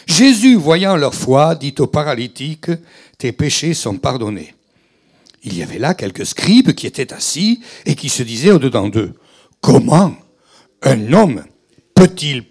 Jésus, 0.07 0.57
voyant 0.57 0.97
leur 0.97 1.15
foi, 1.15 1.55
dit 1.55 1.75
au 1.79 1.87
paralytique, 1.87 2.71
Tes 3.19 3.33
péchés 3.33 3.75
sont 3.75 3.97
pardonnés. 3.97 4.55
Il 5.45 5.57
y 5.57 5.63
avait 5.63 5.79
là 5.79 5.95
quelques 5.95 6.27
scribes 6.27 6.73
qui 6.73 6.87
étaient 6.87 7.13
assis 7.13 7.61
et 7.87 7.95
qui 7.95 8.09
se 8.09 8.23
disaient 8.23 8.53
au-dedans 8.53 8.89
d'eux, 8.89 9.15
Comment 9.61 10.17
un 10.83 11.13
homme 11.13 11.45
peut-il 11.95 12.45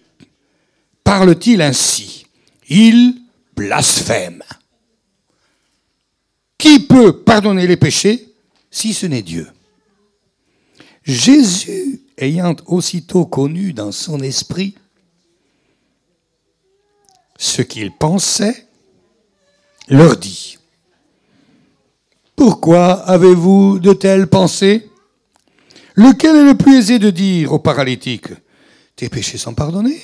parle-t-il 1.03 1.61
ainsi? 1.61 2.25
Il 2.69 3.15
blasphème. 3.55 4.43
Qui 6.57 6.79
peut 6.79 7.21
pardonner 7.23 7.67
les 7.67 7.75
péchés? 7.75 8.30
Si 8.71 8.93
ce 8.93 9.05
n'est 9.05 9.21
Dieu 9.21 9.47
Jésus, 11.03 12.01
ayant 12.17 12.55
aussitôt 12.67 13.25
connu 13.25 13.73
dans 13.73 13.91
son 13.91 14.21
esprit 14.21 14.75
ce 17.37 17.63
qu'il 17.63 17.91
pensait, 17.91 18.67
leur 19.87 20.15
dit, 20.17 20.59
Pourquoi 22.35 22.93
avez-vous 22.93 23.79
de 23.79 23.93
telles 23.93 24.27
pensées? 24.27 24.89
Lequel 25.95 26.35
est 26.35 26.45
le 26.45 26.55
plus 26.55 26.77
aisé 26.77 26.99
de 26.99 27.09
dire 27.09 27.51
au 27.51 27.59
paralytique, 27.59 28.27
Tes 28.95 29.09
péchés 29.09 29.39
sont 29.39 29.55
pardonnés 29.55 30.01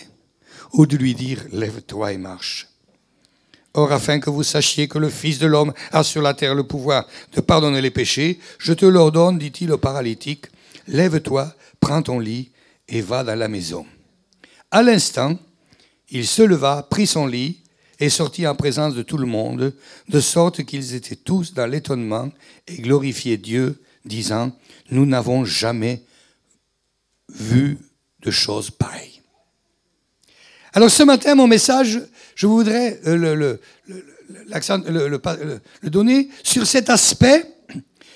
ou 0.73 0.87
de 0.87 0.97
lui 0.97 1.13
dire 1.13 1.45
Lève-toi 1.51 2.13
et 2.13 2.17
marche. 2.17 2.67
Or, 3.77 3.91
afin 3.91 4.19
que 4.19 4.31
vous 4.31 4.41
sachiez 4.41 4.87
que 4.87 4.97
le 4.97 5.07
Fils 5.07 5.37
de 5.37 5.45
l'homme 5.45 5.71
a 5.91 6.01
sur 6.01 6.23
la 6.23 6.33
terre 6.33 6.55
le 6.55 6.63
pouvoir 6.63 7.05
de 7.33 7.41
pardonner 7.41 7.79
les 7.79 7.91
péchés, 7.91 8.39
je 8.57 8.73
te 8.73 8.87
l'ordonne, 8.87 9.37
dit-il 9.37 9.71
au 9.71 9.77
paralytique, 9.77 10.47
Lève-toi, 10.87 11.53
prends 11.79 12.01
ton 12.01 12.17
lit 12.17 12.49
et 12.87 13.01
va 13.01 13.23
dans 13.23 13.37
la 13.37 13.47
maison. 13.47 13.85
À 14.71 14.81
l'instant, 14.81 15.37
il 16.09 16.25
se 16.25 16.41
leva, 16.41 16.87
prit 16.89 17.05
son 17.05 17.27
lit 17.27 17.61
et 17.99 18.09
sortit 18.09 18.47
en 18.47 18.55
présence 18.55 18.95
de 18.95 19.03
tout 19.03 19.17
le 19.19 19.27
monde, 19.27 19.75
de 20.09 20.19
sorte 20.21 20.63
qu'ils 20.63 20.95
étaient 20.95 21.15
tous 21.15 21.53
dans 21.53 21.67
l'étonnement 21.67 22.31
et 22.65 22.77
glorifiaient 22.77 23.37
Dieu, 23.37 23.79
disant, 24.05 24.57
Nous 24.89 25.05
n'avons 25.05 25.45
jamais 25.45 26.01
vu 27.29 27.77
de 28.21 28.31
choses 28.31 28.71
pareilles. 28.71 29.21
Alors 30.73 30.89
ce 30.89 31.03
matin, 31.03 31.35
mon 31.35 31.47
message, 31.47 32.01
je 32.37 32.45
voudrais 32.45 33.01
euh, 33.07 33.17
le, 33.17 33.59
le, 35.81 35.89
donner 35.89 36.29
sur 36.43 36.67
cet 36.67 36.89
aspect 36.91 37.43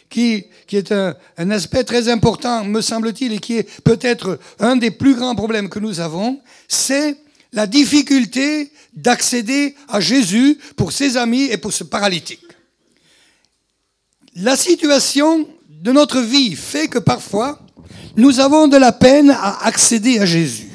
qui, 0.10 0.46
qui 0.68 0.78
est 0.78 0.92
un, 0.92 1.16
un, 1.38 1.50
aspect 1.50 1.84
très 1.84 2.08
important, 2.08 2.64
me 2.64 2.82
semble-t-il, 2.82 3.34
et 3.34 3.40
qui 3.40 3.58
est 3.58 3.82
peut-être 3.82 4.38
un 4.60 4.76
des 4.76 4.92
plus 4.92 5.16
grands 5.16 5.34
problèmes 5.34 5.70
que 5.70 5.80
nous 5.80 6.00
avons, 6.00 6.40
c'est 6.68 7.18
la 7.52 7.66
difficulté 7.66 8.72
d'accéder 8.94 9.76
à 9.90 10.00
Jésus 10.00 10.60
pour 10.76 10.92
ses 10.92 11.18
amis 11.18 11.46
et 11.46 11.58
pour 11.58 11.74
ce 11.74 11.84
paralytique. 11.84 12.46
La 14.36 14.56
situation 14.56 15.48
de 15.68 15.92
notre 15.92 16.22
vie 16.22 16.56
fait 16.56 16.88
que 16.88 17.00
parfois, 17.00 17.60
nous 18.18 18.40
avons 18.40 18.68
de 18.68 18.78
la 18.78 18.92
peine 18.92 19.32
à 19.32 19.66
accéder 19.66 20.20
à 20.20 20.26
Jésus 20.28 20.68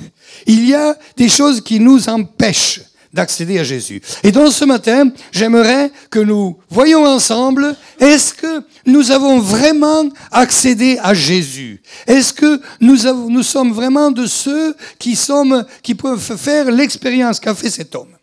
il 0.47 0.69
y 0.69 0.75
a 0.75 0.97
des 1.17 1.29
choses 1.29 1.61
qui 1.61 1.81
nous 1.81 2.09
empêchent 2.09 2.81
d'accéder 3.13 3.59
à 3.59 3.65
Jésus. 3.65 4.01
Et 4.23 4.33
donc 4.33 4.53
ce 4.53 4.65
matin, 4.65 5.11
j'aimerais 5.33 5.91
que 6.11 6.19
nous 6.19 6.59
voyions 6.71 7.05
ensemble, 7.05 7.75
est-ce 7.99 8.35
que 8.35 8.63
nous 8.85 9.11
avons 9.11 9.39
vraiment 9.41 10.09
accédé 10.31 10.99
à 11.03 11.15
Jésus? 11.15 11.83
Est-ce 12.07 12.33
que 12.33 12.61
nous, 12.81 13.07
avons, 13.07 13.29
nous 13.31 13.43
sommes 13.43 13.73
vraiment 13.73 14.11
de 14.11 14.27
ceux 14.27 14.75
qui, 14.99 15.17
sommes, 15.17 15.65
qui 15.83 15.95
peuvent 15.95 16.37
faire 16.37 16.71
l'expérience 16.71 17.41
qu'a 17.41 17.55
fait 17.55 17.71
cet 17.71 17.95
homme? 17.95 18.17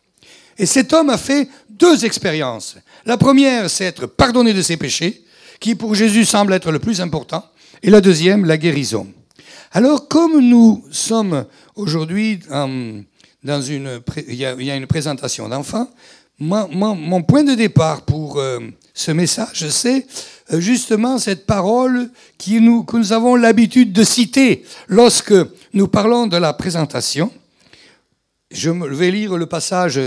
Et 0.58 0.66
cet 0.66 0.94
homme 0.94 1.10
a 1.10 1.18
fait 1.18 1.50
deux 1.70 2.06
expériences. 2.06 2.76
La 3.06 3.18
première, 3.18 3.70
c'est 3.70 3.86
être 3.86 4.06
pardonné 4.06 4.54
de 4.54 4.62
ses 4.62 4.78
péchés, 4.78 5.24
qui 5.60 5.76
pour 5.76 5.96
Jésus 5.96 6.26
semble 6.26 6.54
être 6.54 6.72
le 6.72 6.80
plus 6.80 7.02
important. 7.02 7.44
Et 7.82 7.90
la 7.90 8.02
deuxième, 8.02 8.46
la 8.46 8.58
guérison. 8.58 9.08
Alors, 9.72 10.08
comme 10.08 10.40
nous 10.40 10.86
sommes 10.92 11.46
aujourd'hui 11.76 12.40
dans 13.44 13.62
une, 13.62 14.02
il 14.28 14.36
y, 14.36 14.46
a, 14.46 14.76
une 14.76 14.88
présentation 14.88 15.50
d'enfants, 15.50 15.90
mon 16.40 17.24
point 17.24 17.44
de 17.44 17.56
départ 17.56 18.04
pour 18.04 18.40
euh, 18.40 18.60
ce 18.94 19.12
message, 19.12 19.68
c'est 19.70 20.06
euh, 20.52 20.60
justement 20.60 21.18
cette 21.18 21.46
parole 21.46 22.10
qui 22.38 22.60
nous, 22.60 22.84
que 22.84 22.98
nous 22.98 23.14
avons 23.14 23.36
l'habitude 23.36 23.94
de 23.94 24.04
citer 24.04 24.64
lorsque 24.88 25.34
nous 25.74 25.88
parlons 25.88 26.28
de 26.28 26.38
la 26.38 26.54
présentation. 26.54 27.32
Je 28.52 28.70
vais 28.70 29.12
lire 29.12 29.38
le 29.38 29.46
passage 29.46 30.00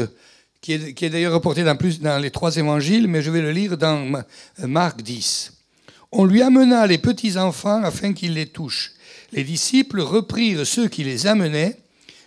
qui 0.60 0.72
est, 0.74 0.94
qui 0.94 1.04
est 1.04 1.10
d'ailleurs 1.10 1.34
reporté 1.34 1.62
dans, 1.62 1.76
plus, 1.76 2.00
dans 2.00 2.18
les 2.18 2.30
trois 2.30 2.56
évangiles, 2.56 3.08
mais 3.08 3.22
je 3.22 3.30
vais 3.30 3.40
le 3.40 3.52
lire 3.52 3.76
dans 3.76 4.22
Marc 4.58 5.02
10. 5.02 5.52
On 6.12 6.24
lui 6.24 6.42
amena 6.42 6.86
les 6.86 6.98
petits 6.98 7.36
enfants 7.36 7.82
afin 7.82 8.12
qu'ils 8.12 8.34
les 8.34 8.46
touchent. 8.46 8.92
Les 9.32 9.44
disciples 9.44 10.00
reprirent 10.00 10.66
ceux 10.66 10.88
qui 10.88 11.04
les 11.04 11.26
amenaient. 11.26 11.76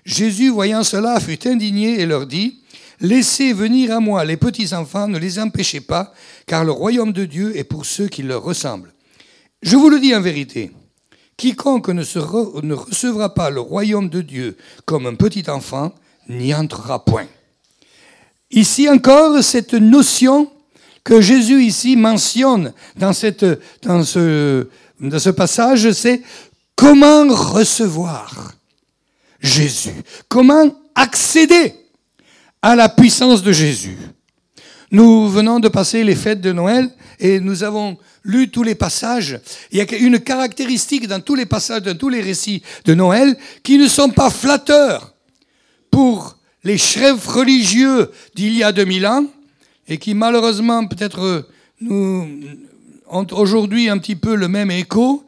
Jésus, 0.10 0.50
voyant 0.50 0.84
cela, 0.84 1.20
fut 1.20 1.48
indigné 1.48 2.00
et 2.00 2.08
leur 2.08 2.26
dit, 2.26 2.62
Laissez 3.00 3.54
venir 3.54 3.96
à 3.96 4.00
moi 4.00 4.26
les 4.26 4.38
petits 4.38 4.74
enfants, 4.74 5.08
ne 5.08 5.20
les 5.20 5.38
empêchez 5.38 5.82
pas, 5.82 6.12
car 6.48 6.66
le 6.66 6.72
royaume 6.72 7.14
de 7.14 7.26
Dieu 7.26 7.56
est 7.56 7.64
pour 7.64 7.86
ceux 7.86 8.08
qui 8.08 8.24
leur 8.24 8.42
ressemblent. 8.42 8.92
Je 9.62 9.78
vous 9.78 9.88
le 9.88 10.00
dis 10.00 10.16
en 10.16 10.20
vérité, 10.20 10.72
quiconque 11.38 11.90
ne, 11.90 12.74
recevra 12.74 13.36
pas 13.36 13.52
le 13.52 13.60
royaume 13.60 14.10
de 14.10 14.22
Dieu 14.22 14.58
comme 14.86 15.06
un 15.06 15.14
petit 15.14 15.48
enfant 15.48 15.94
n'y 16.28 16.56
entrera 16.56 17.06
point. 17.06 17.28
Ici 18.50 18.90
encore, 18.90 19.44
cette 19.44 19.76
notion 19.76 20.52
que 21.04 21.22
Jésus 21.22 21.64
ici 21.64 21.96
mentionne 21.96 22.74
dans 22.98 23.14
ce 23.14 23.60
passage, 25.30 25.92
c'est 25.92 26.24
Comment 26.76 27.28
recevoir 27.28 28.56
Jésus 29.40 29.94
Comment 30.28 30.76
accéder 30.96 31.74
à 32.62 32.76
la 32.76 32.90
puissance 32.90 33.42
de 33.42 33.52
Jésus? 33.52 33.98
Nous 34.92 35.30
venons 35.30 35.60
de 35.60 35.68
passer 35.68 36.04
les 36.04 36.16
fêtes 36.16 36.42
de 36.42 36.52
Noël 36.52 36.90
et 37.20 37.40
nous 37.40 37.64
avons 37.64 37.98
lu 38.24 38.50
tous 38.50 38.64
les 38.64 38.76
passages. 38.76 39.40
Il 39.72 39.78
y 39.78 39.82
a 39.82 39.98
une 39.98 40.20
caractéristique 40.20 41.08
dans 41.08 41.22
tous 41.22 41.36
les 41.36 41.46
passages, 41.46 41.84
dans 41.84 41.98
tous 41.98 42.10
les 42.10 42.22
récits 42.22 42.64
de 42.86 42.94
Noël 42.94 43.38
qui 43.64 43.78
ne 43.78 43.88
sont 43.88 44.10
pas 44.10 44.30
flatteurs 44.30 45.14
pour 45.92 46.38
les 46.64 46.78
chefs 46.78 47.28
religieux 47.28 48.10
d'il 48.36 48.56
y 48.56 48.64
a 48.64 48.72
2000 48.72 49.08
ans 49.08 49.26
et 49.88 49.98
qui 49.98 50.14
malheureusement 50.14 50.86
peut-être 50.88 51.48
nous 51.82 52.28
ont 53.10 53.28
aujourd'hui 53.32 53.90
un 53.90 53.98
petit 53.98 54.16
peu 54.16 54.36
le 54.36 54.48
même 54.48 54.72
écho. 54.72 55.26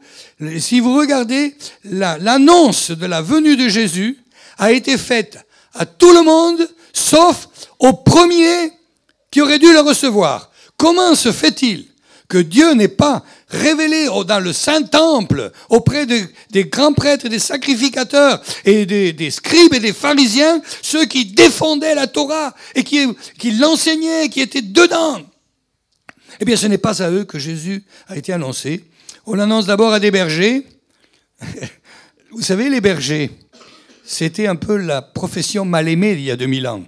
Si 0.58 0.80
vous 0.80 0.96
regardez, 0.96 1.54
l'annonce 1.84 2.90
de 2.90 3.06
la 3.06 3.22
venue 3.22 3.56
de 3.56 3.68
Jésus 3.68 4.18
a 4.58 4.72
été 4.72 4.98
faite 4.98 5.38
à 5.74 5.86
tout 5.86 6.12
le 6.12 6.22
monde, 6.22 6.68
sauf 6.92 7.48
au 7.78 7.92
premier 7.92 8.72
qui 9.30 9.40
aurait 9.40 9.58
dû 9.58 9.72
le 9.72 9.80
recevoir. 9.80 10.50
Comment 10.76 11.14
se 11.14 11.32
fait-il 11.32 11.86
que 12.28 12.38
Dieu 12.38 12.72
n'est 12.72 12.88
pas 12.88 13.24
révélé 13.48 14.06
dans 14.26 14.40
le 14.40 14.52
Saint-Temple 14.52 15.52
auprès 15.68 16.06
des 16.06 16.64
grands 16.64 16.94
prêtres, 16.94 17.28
des 17.28 17.38
sacrificateurs 17.38 18.42
et 18.64 18.86
des, 18.86 19.30
scribes 19.30 19.74
et 19.74 19.80
des 19.80 19.92
pharisiens, 19.92 20.60
ceux 20.80 21.04
qui 21.04 21.26
défendaient 21.26 21.94
la 21.94 22.06
Torah 22.06 22.54
et 22.74 22.84
qui, 22.84 23.06
qui 23.38 23.52
l'enseignaient, 23.52 24.28
qui 24.28 24.40
étaient 24.40 24.62
dedans? 24.62 25.20
Eh 26.40 26.44
bien, 26.44 26.56
ce 26.56 26.66
n'est 26.66 26.78
pas 26.78 27.02
à 27.02 27.10
eux 27.10 27.24
que 27.24 27.38
Jésus 27.38 27.84
a 28.08 28.16
été 28.16 28.32
annoncé. 28.32 28.84
On 29.26 29.34
l'annonce 29.34 29.66
d'abord 29.66 29.92
à 29.92 30.00
des 30.00 30.10
bergers. 30.10 30.66
Vous 32.30 32.42
savez, 32.42 32.68
les 32.68 32.80
bergers, 32.80 33.30
c'était 34.04 34.46
un 34.46 34.56
peu 34.56 34.76
la 34.76 35.02
profession 35.02 35.64
mal 35.64 35.88
aimée 35.88 36.12
il 36.12 36.22
y 36.22 36.30
a 36.30 36.36
2000 36.36 36.66
ans 36.66 36.84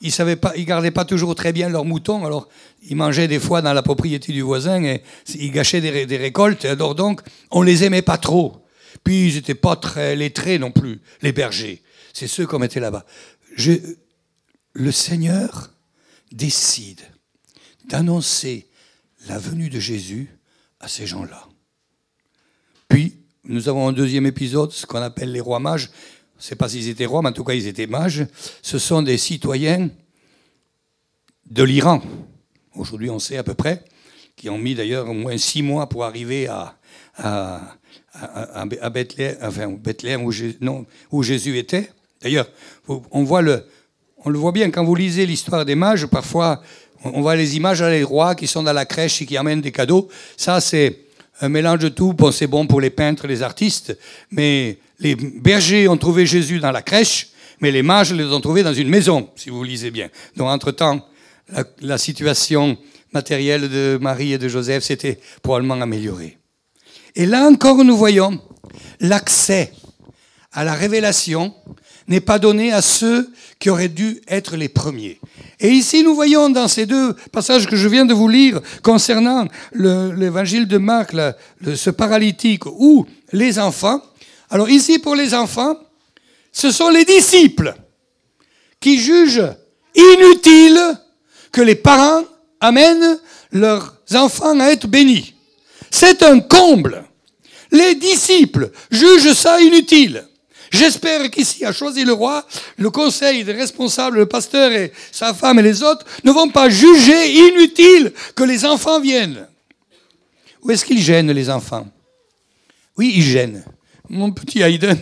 ils 0.00 0.12
savaient 0.12 0.36
pas, 0.36 0.52
ils 0.56 0.64
gardaient 0.64 0.90
pas 0.90 1.04
toujours 1.04 1.34
très 1.34 1.52
bien 1.52 1.68
leurs 1.68 1.84
moutons, 1.84 2.24
alors 2.24 2.48
ils 2.82 2.96
mangeaient 2.96 3.28
des 3.28 3.40
fois 3.40 3.62
dans 3.62 3.72
la 3.72 3.82
propriété 3.82 4.32
du 4.32 4.42
voisin 4.42 4.82
et 4.84 5.02
ils 5.34 5.50
gâchaient 5.50 5.80
des, 5.80 6.16
récoltes. 6.16 6.64
Alors 6.64 6.94
donc, 6.94 7.20
on 7.50 7.62
les 7.62 7.84
aimait 7.84 8.02
pas 8.02 8.18
trop. 8.18 8.64
Puis 9.04 9.28
ils 9.28 9.34
n'étaient 9.34 9.54
pas 9.54 9.76
très 9.76 10.16
lettrés 10.16 10.58
non 10.58 10.70
plus, 10.70 11.00
les 11.22 11.32
bergers. 11.32 11.82
C'est 12.12 12.28
ceux 12.28 12.46
qu'on 12.46 12.58
mettait 12.58 12.80
là-bas. 12.80 13.04
le 14.72 14.92
Seigneur 14.92 15.70
décide 16.32 17.00
d'annoncer 17.86 18.68
la 19.26 19.38
venue 19.38 19.70
de 19.70 19.80
Jésus 19.80 20.30
à 20.80 20.88
ces 20.88 21.06
gens-là. 21.06 21.47
Puis, 22.88 23.16
nous 23.44 23.68
avons 23.68 23.88
un 23.88 23.92
deuxième 23.92 24.26
épisode, 24.26 24.72
ce 24.72 24.86
qu'on 24.86 25.02
appelle 25.02 25.32
les 25.32 25.40
rois 25.40 25.60
mages. 25.60 25.90
Je 26.38 26.44
ne 26.44 26.48
sais 26.48 26.56
pas 26.56 26.68
s'ils 26.68 26.88
étaient 26.88 27.06
rois, 27.06 27.22
mais 27.22 27.28
en 27.28 27.32
tout 27.32 27.44
cas, 27.44 27.54
ils 27.54 27.66
étaient 27.66 27.86
mages. 27.86 28.26
Ce 28.62 28.78
sont 28.78 29.02
des 29.02 29.18
citoyens 29.18 29.88
de 31.50 31.62
l'Iran. 31.62 32.02
Aujourd'hui, 32.74 33.10
on 33.10 33.18
sait 33.18 33.36
à 33.36 33.42
peu 33.42 33.54
près, 33.54 33.84
qui 34.36 34.48
ont 34.48 34.58
mis 34.58 34.74
d'ailleurs 34.74 35.08
au 35.08 35.14
moins 35.14 35.36
six 35.36 35.62
mois 35.62 35.88
pour 35.88 36.04
arriver 36.04 36.46
à, 36.46 36.76
à, 37.16 37.76
à, 38.12 38.90
Bethléem, 38.90 39.36
enfin, 39.42 39.68
Bethléem 39.68 40.24
où, 40.24 41.22
Jésus 41.22 41.58
était. 41.58 41.90
D'ailleurs, 42.22 42.48
on, 42.86 43.24
voit 43.24 43.42
le, 43.42 43.64
on 44.24 44.30
le 44.30 44.38
voit 44.38 44.52
bien 44.52 44.70
quand 44.70 44.84
vous 44.84 44.94
lisez 44.94 45.26
l'histoire 45.26 45.64
des 45.64 45.74
mages, 45.74 46.06
parfois 46.06 46.62
on 47.04 47.20
voit 47.20 47.36
les 47.36 47.56
images 47.56 47.80
des 47.80 48.02
rois 48.02 48.34
qui 48.34 48.46
sont 48.46 48.62
dans 48.62 48.72
la 48.72 48.84
crèche 48.84 49.22
et 49.22 49.26
qui 49.26 49.36
amènent 49.36 49.60
des 49.60 49.72
cadeaux. 49.72 50.08
Ça, 50.36 50.60
c'est 50.60 51.07
un 51.40 51.48
mélange 51.48 51.80
de 51.80 51.88
tout. 51.88 52.12
Bon, 52.12 52.32
c'est 52.32 52.46
bon 52.46 52.66
pour 52.66 52.80
les 52.80 52.90
peintres, 52.90 53.26
les 53.26 53.42
artistes, 53.42 53.96
mais 54.30 54.78
les 54.98 55.14
bergers 55.14 55.88
ont 55.88 55.96
trouvé 55.96 56.26
Jésus 56.26 56.58
dans 56.58 56.72
la 56.72 56.82
crèche, 56.82 57.28
mais 57.60 57.70
les 57.70 57.82
mages 57.82 58.12
les 58.12 58.24
ont 58.24 58.40
trouvés 58.40 58.62
dans 58.62 58.74
une 58.74 58.88
maison, 58.88 59.30
si 59.36 59.50
vous 59.50 59.62
lisez 59.62 59.90
bien. 59.90 60.08
Donc, 60.36 60.48
entre-temps, 60.48 61.06
la, 61.80 61.98
situation 61.98 62.76
matérielle 63.12 63.68
de 63.68 63.98
Marie 64.00 64.32
et 64.32 64.38
de 64.38 64.48
Joseph 64.48 64.84
s'était 64.84 65.18
probablement 65.42 65.80
améliorée. 65.80 66.38
Et 67.14 67.26
là 67.26 67.48
encore, 67.48 67.84
nous 67.84 67.96
voyons 67.96 68.40
l'accès 69.00 69.72
à 70.52 70.64
la 70.64 70.74
révélation 70.74 71.54
n'est 72.08 72.20
pas 72.20 72.38
donné 72.38 72.72
à 72.72 72.82
ceux 72.82 73.30
qui 73.58 73.70
auraient 73.70 73.88
dû 73.88 74.20
être 74.28 74.56
les 74.56 74.68
premiers. 74.68 75.20
Et 75.60 75.70
ici, 75.70 76.02
nous 76.02 76.14
voyons 76.14 76.48
dans 76.48 76.68
ces 76.68 76.86
deux 76.86 77.14
passages 77.32 77.66
que 77.66 77.76
je 77.76 77.88
viens 77.88 78.06
de 78.06 78.14
vous 78.14 78.28
lire 78.28 78.60
concernant 78.82 79.46
l'évangile 79.72 80.66
de 80.66 80.78
Marc, 80.78 81.14
ce 81.74 81.90
paralytique 81.90 82.66
ou 82.66 83.06
les 83.32 83.58
enfants. 83.58 84.02
Alors 84.50 84.70
ici, 84.70 84.98
pour 84.98 85.14
les 85.14 85.34
enfants, 85.34 85.76
ce 86.52 86.70
sont 86.70 86.88
les 86.88 87.04
disciples 87.04 87.74
qui 88.80 88.98
jugent 88.98 89.52
inutile 89.94 90.80
que 91.52 91.60
les 91.60 91.74
parents 91.74 92.24
amènent 92.60 93.18
leurs 93.52 93.98
enfants 94.14 94.58
à 94.60 94.66
être 94.66 94.86
bénis. 94.86 95.34
C'est 95.90 96.22
un 96.22 96.40
comble. 96.40 97.04
Les 97.70 97.94
disciples 97.96 98.70
jugent 98.90 99.34
ça 99.34 99.60
inutile. 99.60 100.24
J'espère 100.70 101.30
qu'ici, 101.30 101.64
à 101.64 101.72
choisi 101.72 102.04
le 102.04 102.12
roi, 102.12 102.46
le 102.76 102.90
conseil 102.90 103.44
des 103.44 103.52
responsables, 103.52 104.18
le 104.18 104.26
pasteur 104.26 104.70
et 104.72 104.92
sa 105.12 105.32
femme 105.32 105.58
et 105.58 105.62
les 105.62 105.82
autres 105.82 106.04
ne 106.24 106.30
vont 106.30 106.50
pas 106.50 106.68
juger 106.68 107.32
inutile 107.48 108.12
que 108.34 108.44
les 108.44 108.64
enfants 108.64 109.00
viennent. 109.00 109.46
Où 110.62 110.70
est-ce 110.70 110.84
qu'ils 110.84 111.00
gênent, 111.00 111.32
les 111.32 111.50
enfants? 111.50 111.86
Oui, 112.96 113.12
ils 113.16 113.22
gênent. 113.22 113.64
Mon 114.08 114.32
petit 114.32 114.60
Hayden, 114.60 114.98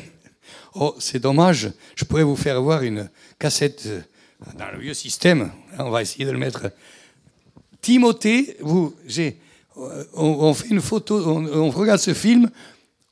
oh, 0.75 0.95
c'est 0.99 1.21
dommage, 1.21 1.71
je 1.95 2.05
pourrais 2.05 2.23
vous 2.23 2.37
faire 2.37 2.61
voir 2.61 2.83
une 2.83 3.09
cassette 3.39 3.85
euh, 3.87 4.01
dans 4.59 4.71
le 4.73 4.81
vieux 4.81 4.95
système. 4.95 5.51
On 5.79 5.91
va 5.91 6.03
essayer 6.03 6.25
de 6.25 6.31
le 6.31 6.39
mettre. 6.39 6.71
Timothée, 7.81 8.57
vous, 8.61 8.95
euh, 9.79 10.05
on, 10.15 10.53
fait 10.55 10.69
une 10.69 10.81
photo, 10.81 11.23
on, 11.27 11.71
regarde 11.71 12.01
ce 12.01 12.15
film, 12.15 12.51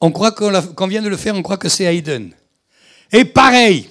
on 0.00 0.10
croit 0.10 0.32
qu'on, 0.32 0.86
vient 0.86 1.02
de 1.02 1.08
le 1.08 1.16
faire, 1.16 1.34
on 1.34 1.42
croit 1.42 1.56
que 1.56 1.68
c'est 1.68 1.84
Hayden. 1.84 2.34
Et 3.14 3.24
pareil, 3.24 3.88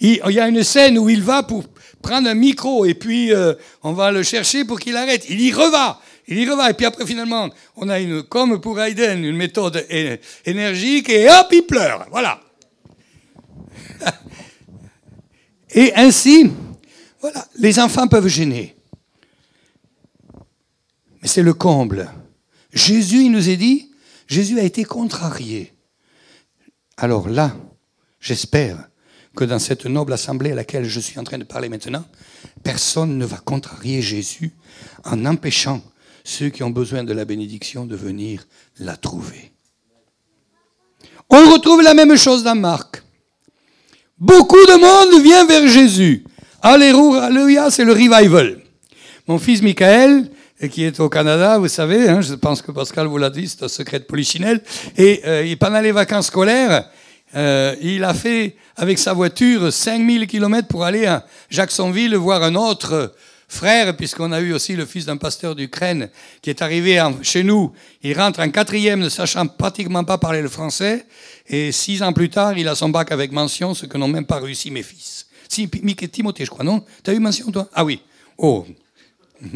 il, 0.00 0.20
y 0.28 0.38
a 0.38 0.46
une 0.48 0.62
scène 0.62 0.98
où 0.98 1.08
il 1.08 1.22
va 1.22 1.42
pour 1.42 1.64
prendre 2.02 2.28
un 2.28 2.34
micro 2.34 2.84
et 2.84 2.92
puis 2.92 3.32
euh, 3.32 3.54
on 3.82 3.94
va 3.94 4.12
le 4.12 4.22
chercher 4.22 4.66
pour 4.66 4.78
qu'il 4.78 4.94
arrête. 4.96 5.24
Il 5.30 5.40
y 5.40 5.50
reva. 5.50 5.98
Il 6.28 6.38
y 6.38 6.48
reva. 6.48 6.68
Et 6.70 6.74
puis 6.74 6.84
après, 6.84 7.06
finalement, 7.06 7.48
on 7.76 7.88
a 7.88 7.98
une, 7.98 8.22
comme 8.22 8.60
pour 8.60 8.78
Hayden, 8.78 9.24
une 9.24 9.36
méthode 9.36 9.82
énergique 10.44 11.08
et 11.08 11.26
hop, 11.26 11.46
il 11.52 11.62
pleure. 11.62 12.06
Voilà. 12.10 12.38
Et 15.70 15.94
ainsi, 15.94 16.50
voilà, 17.20 17.46
les 17.58 17.78
enfants 17.80 18.06
peuvent 18.08 18.28
gêner. 18.28 18.76
Mais 21.22 21.28
c'est 21.28 21.42
le 21.42 21.54
comble. 21.54 22.10
Jésus, 22.74 23.24
il 23.24 23.32
nous 23.32 23.48
est 23.48 23.56
dit, 23.56 23.90
Jésus 24.26 24.60
a 24.60 24.64
été 24.64 24.84
contrarié. 24.84 25.72
Alors 26.98 27.30
là, 27.30 27.56
J'espère 28.26 28.88
que 29.36 29.44
dans 29.44 29.60
cette 29.60 29.86
noble 29.86 30.12
assemblée 30.12 30.50
à 30.50 30.56
laquelle 30.56 30.84
je 30.84 30.98
suis 30.98 31.16
en 31.20 31.22
train 31.22 31.38
de 31.38 31.44
parler 31.44 31.68
maintenant, 31.68 32.04
personne 32.64 33.18
ne 33.18 33.24
va 33.24 33.36
contrarier 33.36 34.02
Jésus 34.02 34.50
en 35.04 35.24
empêchant 35.26 35.80
ceux 36.24 36.48
qui 36.48 36.64
ont 36.64 36.70
besoin 36.70 37.04
de 37.04 37.12
la 37.12 37.24
bénédiction 37.24 37.86
de 37.86 37.94
venir 37.94 38.44
la 38.80 38.96
trouver. 38.96 39.52
On 41.30 41.52
retrouve 41.52 41.82
la 41.82 41.94
même 41.94 42.16
chose 42.16 42.42
dans 42.42 42.56
Marc. 42.56 43.00
Beaucoup 44.18 44.56
de 44.56 44.80
monde 44.80 45.22
vient 45.22 45.46
vers 45.46 45.68
Jésus. 45.68 46.24
Alléluia, 46.60 47.70
c'est 47.70 47.84
le 47.84 47.92
revival. 47.92 48.60
Mon 49.28 49.38
fils 49.38 49.62
Michael, 49.62 50.32
qui 50.72 50.82
est 50.82 50.98
au 50.98 51.08
Canada, 51.08 51.58
vous 51.58 51.68
savez, 51.68 52.08
hein, 52.08 52.22
je 52.22 52.34
pense 52.34 52.60
que 52.60 52.72
Pascal 52.72 53.06
vous 53.06 53.18
l'a 53.18 53.30
dit, 53.30 53.46
c'est 53.46 53.62
un 53.62 53.68
secret 53.68 54.00
de 54.00 54.04
polichinelle, 54.04 54.64
et 54.96 55.20
euh, 55.24 55.54
pendant 55.60 55.80
les 55.80 55.92
vacances 55.92 56.26
scolaires, 56.26 56.90
euh, 57.34 57.74
il 57.82 58.04
a 58.04 58.14
fait 58.14 58.56
avec 58.76 58.98
sa 58.98 59.12
voiture 59.12 59.72
5000 59.72 60.26
km 60.26 60.68
pour 60.68 60.84
aller 60.84 61.06
à 61.06 61.26
Jacksonville 61.50 62.14
voir 62.14 62.42
un 62.42 62.54
autre 62.54 63.14
frère, 63.48 63.96
puisqu'on 63.96 64.32
a 64.32 64.40
eu 64.40 64.52
aussi 64.52 64.74
le 64.74 64.86
fils 64.86 65.06
d'un 65.06 65.16
pasteur 65.16 65.54
d'Ukraine 65.54 66.10
qui 66.42 66.50
est 66.50 66.62
arrivé 66.62 67.02
chez 67.22 67.42
nous. 67.42 67.72
Il 68.02 68.18
rentre 68.18 68.40
en 68.40 68.50
quatrième 68.50 69.00
ne 69.00 69.08
sachant 69.08 69.46
pratiquement 69.46 70.04
pas 70.04 70.18
parler 70.18 70.42
le 70.42 70.48
français. 70.48 71.06
Et 71.48 71.72
six 71.72 72.02
ans 72.02 72.12
plus 72.12 72.30
tard, 72.30 72.56
il 72.58 72.68
a 72.68 72.74
son 72.74 72.88
bac 72.88 73.12
avec 73.12 73.32
mention, 73.32 73.74
ce 73.74 73.86
que 73.86 73.98
n'ont 73.98 74.08
même 74.08 74.26
pas 74.26 74.40
réussi 74.40 74.70
mes 74.70 74.82
fils. 74.82 75.26
Si, 75.48 75.68
Timothée, 75.68 76.44
je 76.44 76.50
crois, 76.50 76.64
non? 76.64 76.84
T'as 77.02 77.12
eu 77.12 77.20
mention, 77.20 77.50
toi? 77.50 77.68
Ah 77.72 77.84
oui. 77.84 78.00
Oh. 78.36 78.66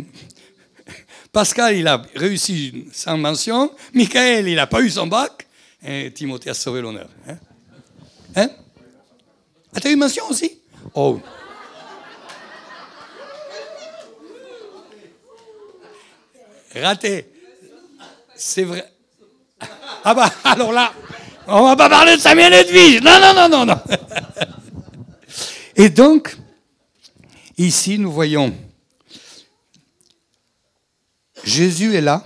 Pascal, 1.33 1.77
il 1.77 1.87
a 1.87 2.03
réussi 2.15 2.87
sans 2.93 3.17
mention. 3.17 3.71
Michael, 3.93 4.49
il 4.49 4.57
n'a 4.57 4.67
pas 4.67 4.83
eu 4.83 4.91
son 4.91 5.07
bac. 5.07 5.47
Et 5.85 6.13
Timothée 6.13 6.51
a 6.51 6.55
sauvé 6.55 6.81
l'honneur. 6.81 7.09
Hein 7.29 7.39
Hein? 8.37 8.49
Ah, 9.75 9.81
t'as 9.81 9.91
eu 9.91 9.97
mention 9.97 10.25
aussi? 10.29 10.61
Oh. 10.95 11.21
Raté. 16.75 17.27
C'est 18.37 18.65
vrai. 18.65 18.85
Ah 20.05 20.15
bah, 20.15 20.33
alors 20.45 20.73
là, 20.73 20.93
on 21.47 21.63
va 21.63 21.77
pas 21.77 21.89
parler 21.89 22.17
de 22.17 22.21
Samuel 22.21 22.55
Edwige. 22.55 23.03
Non, 23.03 23.21
non, 23.21 23.35
non, 23.35 23.49
non, 23.49 23.67
non. 23.67 23.81
Et 25.77 25.89
donc, 25.89 26.37
ici, 27.59 27.99
nous 27.99 28.13
voyons 28.13 28.55
Jésus 31.45 31.95
est 31.95 32.01
là. 32.01 32.23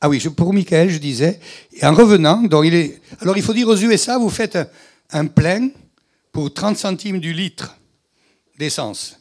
Ah 0.00 0.08
oui, 0.08 0.20
pour 0.36 0.52
Michael, 0.52 0.90
je 0.90 0.98
disais, 0.98 1.40
en 1.82 1.92
revenant, 1.92 2.42
donc 2.42 2.64
il 2.66 2.74
est, 2.74 3.00
alors 3.20 3.36
il 3.36 3.42
faut 3.42 3.52
dire 3.52 3.66
aux 3.66 3.76
USA, 3.76 4.16
vous 4.16 4.30
faites 4.30 4.56
un, 5.10 5.26
plein 5.26 5.70
pour 6.30 6.54
30 6.54 6.76
centimes 6.76 7.18
du 7.18 7.32
litre 7.32 7.76
d'essence. 8.56 9.18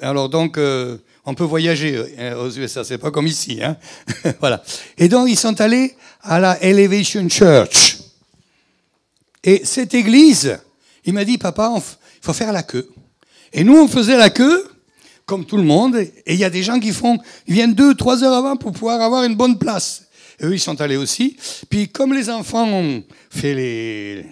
alors 0.00 0.30
donc, 0.30 0.56
euh, 0.56 0.96
on 1.26 1.34
peut 1.34 1.44
voyager 1.44 1.94
euh, 2.18 2.42
aux 2.42 2.50
USA, 2.50 2.84
c'est 2.84 2.96
pas 2.96 3.10
comme 3.10 3.26
ici. 3.26 3.60
Hein 3.62 3.76
voilà. 4.40 4.62
Et 4.96 5.08
donc, 5.08 5.28
ils 5.28 5.38
sont 5.38 5.60
allés 5.60 5.94
à 6.22 6.40
la 6.40 6.62
Elevation 6.62 7.28
Church. 7.28 7.98
Et 9.44 9.60
cette 9.64 9.92
église, 9.92 10.58
il 11.04 11.12
m'a 11.12 11.24
dit, 11.24 11.36
papa, 11.36 11.70
il 11.76 11.82
faut 12.22 12.32
faire 12.32 12.52
la 12.52 12.62
queue. 12.62 12.88
Et 13.52 13.62
nous, 13.62 13.76
on 13.76 13.88
faisait 13.88 14.16
la 14.16 14.30
queue 14.30 14.71
comme 15.26 15.44
tout 15.44 15.56
le 15.56 15.62
monde, 15.62 15.96
et 15.96 16.12
il 16.26 16.38
y 16.38 16.44
a 16.44 16.50
des 16.50 16.62
gens 16.62 16.78
qui 16.80 16.92
font, 16.92 17.18
ils 17.46 17.54
viennent 17.54 17.74
deux, 17.74 17.94
trois 17.94 18.22
heures 18.24 18.34
avant 18.34 18.56
pour 18.56 18.72
pouvoir 18.72 19.00
avoir 19.00 19.24
une 19.24 19.34
bonne 19.34 19.58
place. 19.58 20.06
Et 20.40 20.46
eux, 20.46 20.54
ils 20.54 20.60
sont 20.60 20.80
allés 20.80 20.96
aussi. 20.96 21.36
Puis 21.70 21.88
comme 21.88 22.12
les 22.12 22.30
enfants 22.30 22.68
ont 22.68 23.02
fait 23.30 23.54
les... 23.54 24.26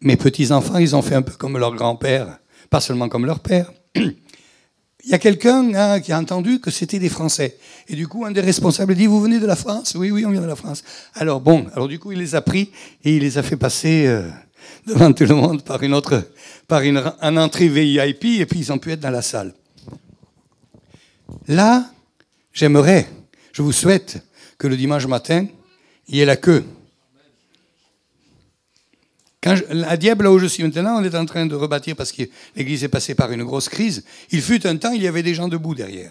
Mes 0.00 0.16
petits-enfants, 0.16 0.78
ils 0.78 0.94
ont 0.94 1.02
fait 1.02 1.16
un 1.16 1.22
peu 1.22 1.32
comme 1.32 1.58
leur 1.58 1.74
grand-père, 1.74 2.38
pas 2.70 2.80
seulement 2.80 3.08
comme 3.08 3.26
leur 3.26 3.40
père. 3.40 3.72
Il 5.04 5.12
y 5.12 5.14
a 5.14 5.18
quelqu'un 5.18 5.74
hein, 5.74 6.00
qui 6.00 6.12
a 6.12 6.18
entendu 6.18 6.60
que 6.60 6.70
c'était 6.70 6.98
des 6.98 7.08
Français. 7.08 7.56
Et 7.88 7.94
du 7.94 8.06
coup, 8.06 8.24
un 8.24 8.30
des 8.30 8.40
responsables 8.40 8.94
dit, 8.94 9.06
vous 9.06 9.20
venez 9.20 9.38
de 9.40 9.46
la 9.46 9.56
France? 9.56 9.94
Oui, 9.96 10.10
oui, 10.10 10.26
on 10.26 10.30
vient 10.30 10.42
de 10.42 10.46
la 10.46 10.56
France. 10.56 10.84
Alors 11.14 11.40
bon, 11.40 11.66
alors 11.72 11.88
du 11.88 11.98
coup, 11.98 12.12
il 12.12 12.18
les 12.18 12.34
a 12.34 12.42
pris 12.42 12.70
et 13.04 13.16
il 13.16 13.22
les 13.22 13.38
a 13.38 13.42
fait 13.42 13.56
passer 13.56 14.06
euh, 14.06 14.28
devant 14.86 15.12
tout 15.12 15.24
le 15.24 15.34
monde 15.34 15.62
par 15.62 15.82
une 15.82 15.94
autre, 15.94 16.30
par 16.66 16.82
une, 16.82 16.98
entrée 17.22 17.68
VIP, 17.68 18.40
et 18.40 18.46
puis 18.46 18.60
ils 18.60 18.72
ont 18.72 18.78
pu 18.78 18.92
être 18.92 19.00
dans 19.00 19.10
la 19.10 19.22
salle. 19.22 19.54
Là, 21.46 21.90
j'aimerais, 22.52 23.08
je 23.52 23.62
vous 23.62 23.72
souhaite 23.72 24.22
que 24.58 24.66
le 24.66 24.76
dimanche 24.76 25.06
matin, 25.06 25.46
il 26.08 26.16
y 26.16 26.20
ait 26.20 26.24
la 26.24 26.36
queue. 26.36 26.64
Quand 29.40 29.56
à 29.86 29.96
Diable, 29.96 30.24
là 30.24 30.32
où 30.32 30.38
je 30.38 30.46
suis 30.46 30.62
maintenant, 30.62 31.00
on 31.00 31.04
est 31.04 31.14
en 31.14 31.24
train 31.24 31.46
de 31.46 31.54
rebâtir 31.54 31.94
parce 31.94 32.10
que 32.10 32.22
l'église 32.56 32.82
est 32.82 32.88
passée 32.88 33.14
par 33.14 33.30
une 33.30 33.44
grosse 33.44 33.68
crise. 33.68 34.04
Il 34.30 34.42
fut 34.42 34.66
un 34.66 34.76
temps, 34.76 34.92
il 34.92 35.02
y 35.02 35.06
avait 35.06 35.22
des 35.22 35.34
gens 35.34 35.48
debout 35.48 35.74
derrière. 35.74 36.10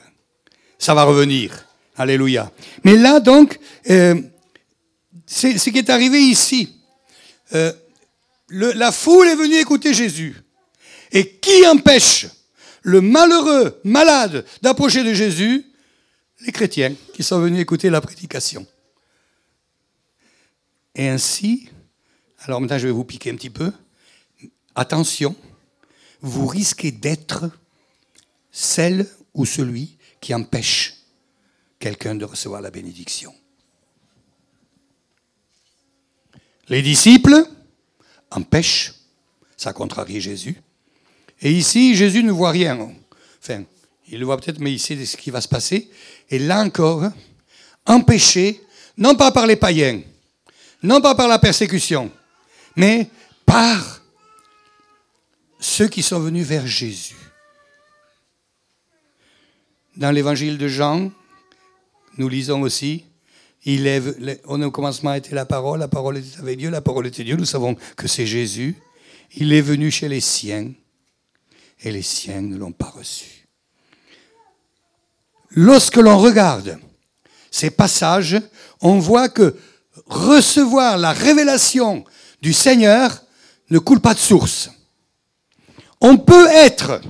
Ça 0.79 0.93
va 0.93 1.03
revenir. 1.03 1.65
Alléluia. 1.97 2.51
Mais 2.83 2.95
là, 2.95 3.19
donc, 3.19 3.59
euh, 3.89 4.21
c'est 5.25 5.57
ce 5.57 5.69
qui 5.69 5.79
est 5.79 5.89
arrivé 5.89 6.19
ici. 6.19 6.77
Euh, 7.53 7.73
la 8.49 8.91
foule 8.91 9.27
est 9.27 9.35
venue 9.35 9.55
écouter 9.55 9.93
Jésus. 9.93 10.35
Et 11.11 11.35
qui 11.37 11.65
empêche 11.67 12.27
le 12.81 13.01
malheureux, 13.01 13.79
malade, 13.83 14.45
d'approcher 14.61 15.03
de 15.03 15.13
Jésus? 15.13 15.65
Les 16.41 16.51
chrétiens 16.51 16.93
qui 17.13 17.23
sont 17.23 17.39
venus 17.39 17.59
écouter 17.61 17.89
la 17.89 18.01
prédication. 18.01 18.65
Et 20.95 21.09
ainsi, 21.09 21.69
alors 22.39 22.61
maintenant 22.61 22.77
je 22.77 22.87
vais 22.87 22.93
vous 22.93 23.05
piquer 23.05 23.31
un 23.31 23.35
petit 23.35 23.49
peu, 23.49 23.71
attention, 24.75 25.35
vous 26.21 26.47
risquez 26.47 26.91
d'être 26.91 27.49
celle 28.51 29.07
ou 29.33 29.45
celui 29.45 29.97
qui 30.19 30.33
empêche 30.33 30.95
quelqu'un 31.79 32.15
de 32.15 32.25
recevoir 32.25 32.61
la 32.61 32.71
bénédiction. 32.71 33.33
Les 36.69 36.81
disciples 36.81 37.47
empêche, 38.37 38.93
ça 39.55 39.73
contrarie 39.73 40.21
Jésus. 40.21 40.61
Et 41.41 41.51
ici, 41.51 41.95
Jésus 41.95 42.23
ne 42.23 42.31
voit 42.31 42.51
rien. 42.51 42.77
Enfin, 43.41 43.63
il 44.07 44.19
le 44.19 44.25
voit 44.25 44.37
peut-être, 44.37 44.59
mais 44.59 44.71
il 44.71 44.79
sait 44.79 45.05
ce 45.05 45.17
qui 45.17 45.31
va 45.31 45.41
se 45.41 45.47
passer. 45.47 45.89
Et 46.29 46.39
là 46.39 46.61
encore, 46.61 47.03
empêché, 47.85 48.61
non 48.97 49.15
pas 49.15 49.31
par 49.31 49.45
les 49.45 49.55
païens, 49.55 50.01
non 50.83 51.01
pas 51.01 51.15
par 51.15 51.27
la 51.27 51.39
persécution, 51.39 52.11
mais 52.75 53.09
par 53.45 54.01
ceux 55.59 55.87
qui 55.87 56.03
sont 56.03 56.19
venus 56.19 56.45
vers 56.45 56.65
Jésus. 56.65 57.15
Dans 59.95 60.11
l'évangile 60.11 60.57
de 60.57 60.67
Jean, 60.67 61.11
nous 62.17 62.29
lisons 62.29 62.61
aussi 62.61 63.05
il 63.73 63.85
est, 63.85 64.01
au 64.45 64.71
commencement 64.71 65.13
était 65.13 65.35
la 65.35 65.45
parole, 65.45 65.79
la 65.79 65.89
parole 65.89 66.17
était 66.17 66.39
avec 66.39 66.57
Dieu, 66.57 66.69
la 66.69 66.79
parole 66.79 67.05
était 67.05 67.25
Dieu. 67.25 67.35
Nous 67.35 67.45
savons 67.45 67.75
que 67.97 68.07
c'est 68.07 68.25
Jésus. 68.25 68.77
Il 69.35 69.51
est 69.51 69.61
venu 69.61 69.91
chez 69.91 70.07
les 70.07 70.21
siens 70.21 70.71
et 71.83 71.91
les 71.91 72.01
siens 72.01 72.41
ne 72.41 72.55
l'ont 72.55 72.71
pas 72.71 72.93
reçu. 72.97 73.45
Lorsque 75.49 75.97
l'on 75.97 76.17
regarde 76.17 76.79
ces 77.51 77.69
passages, 77.69 78.39
on 78.79 78.99
voit 78.99 79.27
que 79.27 79.57
recevoir 80.05 80.97
la 80.97 81.11
révélation 81.11 82.05
du 82.41 82.53
Seigneur 82.53 83.21
ne 83.69 83.79
coule 83.79 83.99
pas 83.99 84.13
de 84.13 84.19
source. 84.19 84.69
On 85.99 86.17
peut 86.17 86.47
être 86.51 87.01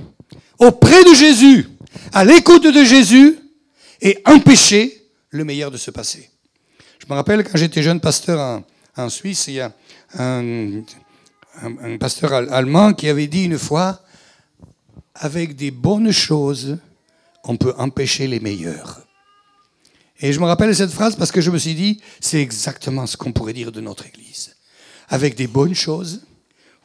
auprès 0.58 1.04
de 1.04 1.14
Jésus, 1.14 1.68
à 2.12 2.24
l'écoute 2.24 2.66
de 2.66 2.82
Jésus, 2.82 3.38
et 4.00 4.20
empêcher 4.24 5.08
le 5.30 5.44
meilleur 5.44 5.70
de 5.70 5.76
se 5.76 5.92
passer. 5.92 6.30
Je 7.08 7.14
me 7.14 7.16
rappelle 7.16 7.42
quand 7.42 7.56
j'étais 7.56 7.82
jeune 7.82 8.00
pasteur 8.00 8.62
en, 8.94 9.08
Suisse, 9.08 9.46
il 9.48 9.54
y 9.54 9.60
a 9.62 9.72
un, 10.18 10.82
pasteur 11.98 12.34
allemand 12.34 12.92
qui 12.92 13.08
avait 13.08 13.28
dit 13.28 13.44
une 13.44 13.56
fois, 13.56 14.02
avec 15.14 15.56
des 15.56 15.70
bonnes 15.70 16.12
choses, 16.12 16.76
on 17.44 17.56
peut 17.56 17.72
empêcher 17.78 18.26
les 18.26 18.40
meilleures. 18.40 19.00
Et 20.20 20.34
je 20.34 20.38
me 20.38 20.44
rappelle 20.44 20.76
cette 20.76 20.90
phrase 20.90 21.16
parce 21.16 21.32
que 21.32 21.40
je 21.40 21.50
me 21.50 21.56
suis 21.56 21.74
dit, 21.74 21.98
c'est 22.20 22.42
exactement 22.42 23.06
ce 23.06 23.16
qu'on 23.16 23.32
pourrait 23.32 23.54
dire 23.54 23.72
de 23.72 23.80
notre 23.80 24.04
Église. 24.04 24.54
Avec 25.08 25.34
des 25.34 25.46
bonnes 25.46 25.74
choses, 25.74 26.26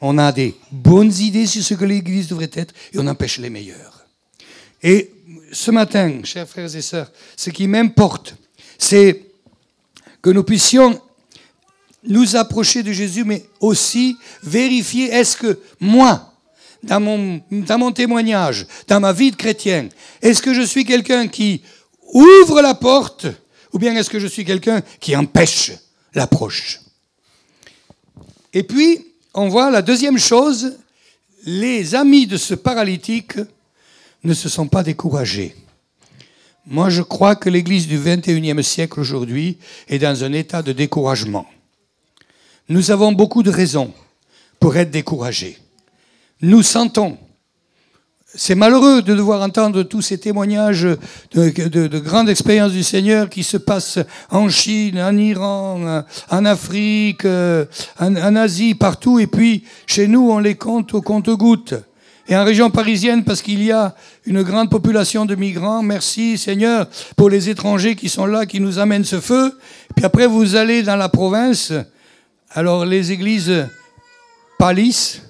on 0.00 0.16
a 0.16 0.32
des 0.32 0.56
bonnes 0.72 1.12
idées 1.12 1.44
sur 1.44 1.62
ce 1.62 1.74
que 1.74 1.84
l'Église 1.84 2.28
devrait 2.28 2.50
être 2.54 2.72
et 2.94 2.98
on 2.98 3.06
empêche 3.08 3.36
les 3.36 3.50
meilleures. 3.50 4.06
Et 4.82 5.12
ce 5.52 5.70
matin, 5.70 6.20
chers 6.24 6.48
frères 6.48 6.74
et 6.74 6.80
sœurs, 6.80 7.12
ce 7.36 7.50
qui 7.50 7.68
m'importe, 7.68 8.36
c'est 8.78 9.33
que 10.24 10.30
nous 10.30 10.42
puissions 10.42 10.98
nous 12.02 12.34
approcher 12.34 12.82
de 12.82 12.92
Jésus, 12.92 13.24
mais 13.24 13.44
aussi 13.60 14.16
vérifier 14.42 15.10
est-ce 15.12 15.36
que 15.36 15.60
moi, 15.80 16.32
dans 16.82 16.98
mon, 16.98 17.92
témoignage, 17.92 18.66
dans 18.88 19.00
ma 19.00 19.12
vie 19.12 19.32
de 19.32 19.36
chrétien, 19.36 19.90
est-ce 20.22 20.40
que 20.40 20.54
je 20.54 20.62
suis 20.62 20.86
quelqu'un 20.86 21.28
qui 21.28 21.60
ouvre 22.14 22.62
la 22.62 22.74
porte 22.74 23.26
ou 23.74 23.78
bien 23.78 23.94
est-ce 23.96 24.08
que 24.08 24.18
je 24.18 24.26
suis 24.26 24.46
quelqu'un 24.46 24.80
qui 24.98 25.14
empêche 25.14 25.72
l'approche? 26.14 26.80
Et 28.54 28.62
puis, 28.62 29.04
on 29.34 29.50
voit 29.50 29.70
la 29.70 29.82
deuxième 29.82 30.18
chose, 30.18 30.78
les 31.44 31.94
amis 31.94 32.26
de 32.26 32.38
ce 32.38 32.54
paralytique 32.54 33.36
ne 34.22 34.32
se 34.32 34.48
sont 34.48 34.68
pas 34.68 34.82
découragés. 34.82 35.54
Moi, 36.66 36.88
je 36.88 37.02
crois 37.02 37.36
que 37.36 37.50
l'Église 37.50 37.86
du 37.86 37.98
XXIe 37.98 38.64
siècle 38.64 38.98
aujourd'hui 38.98 39.58
est 39.88 39.98
dans 39.98 40.24
un 40.24 40.32
état 40.32 40.62
de 40.62 40.72
découragement. 40.72 41.46
Nous 42.70 42.90
avons 42.90 43.12
beaucoup 43.12 43.42
de 43.42 43.50
raisons 43.50 43.92
pour 44.58 44.74
être 44.78 44.90
découragés. 44.90 45.58
Nous 46.40 46.62
sentons, 46.62 47.18
c'est 48.34 48.54
malheureux 48.54 49.02
de 49.02 49.14
devoir 49.14 49.42
entendre 49.42 49.82
tous 49.82 50.00
ces 50.00 50.16
témoignages 50.16 50.88
de, 51.32 51.98
grandes 51.98 52.30
expériences 52.30 52.72
du 52.72 52.82
Seigneur 52.82 53.28
qui 53.28 53.44
se 53.44 53.58
passent 53.58 53.98
en 54.30 54.48
Chine, 54.48 54.98
en 54.98 55.16
Iran, 55.18 56.02
en 56.30 56.44
Afrique, 56.46 57.26
en, 57.26 57.66
en 58.00 58.36
Asie, 58.36 58.74
partout, 58.74 59.18
et 59.18 59.26
puis 59.26 59.64
chez 59.86 60.08
nous, 60.08 60.30
on 60.30 60.38
les 60.38 60.54
compte 60.54 60.94
au 60.94 61.02
compte-gouttes. 61.02 61.74
Et 62.26 62.34
en 62.34 62.44
région 62.44 62.70
parisienne, 62.70 63.22
parce 63.22 63.42
qu'il 63.42 63.62
y 63.62 63.70
a 63.70 63.94
une 64.24 64.42
grande 64.42 64.70
population 64.70 65.26
de 65.26 65.34
migrants, 65.34 65.82
merci 65.82 66.38
Seigneur 66.38 66.88
pour 67.16 67.28
les 67.28 67.50
étrangers 67.50 67.96
qui 67.96 68.08
sont 68.08 68.24
là, 68.24 68.46
qui 68.46 68.60
nous 68.60 68.78
amènent 68.78 69.04
ce 69.04 69.20
feu. 69.20 69.58
Puis 69.94 70.06
après, 70.06 70.26
vous 70.26 70.56
allez 70.56 70.82
dans 70.82 70.96
la 70.96 71.10
province, 71.10 71.72
alors 72.50 72.86
les 72.86 73.12
églises 73.12 73.68
pâlissent, 74.58 75.20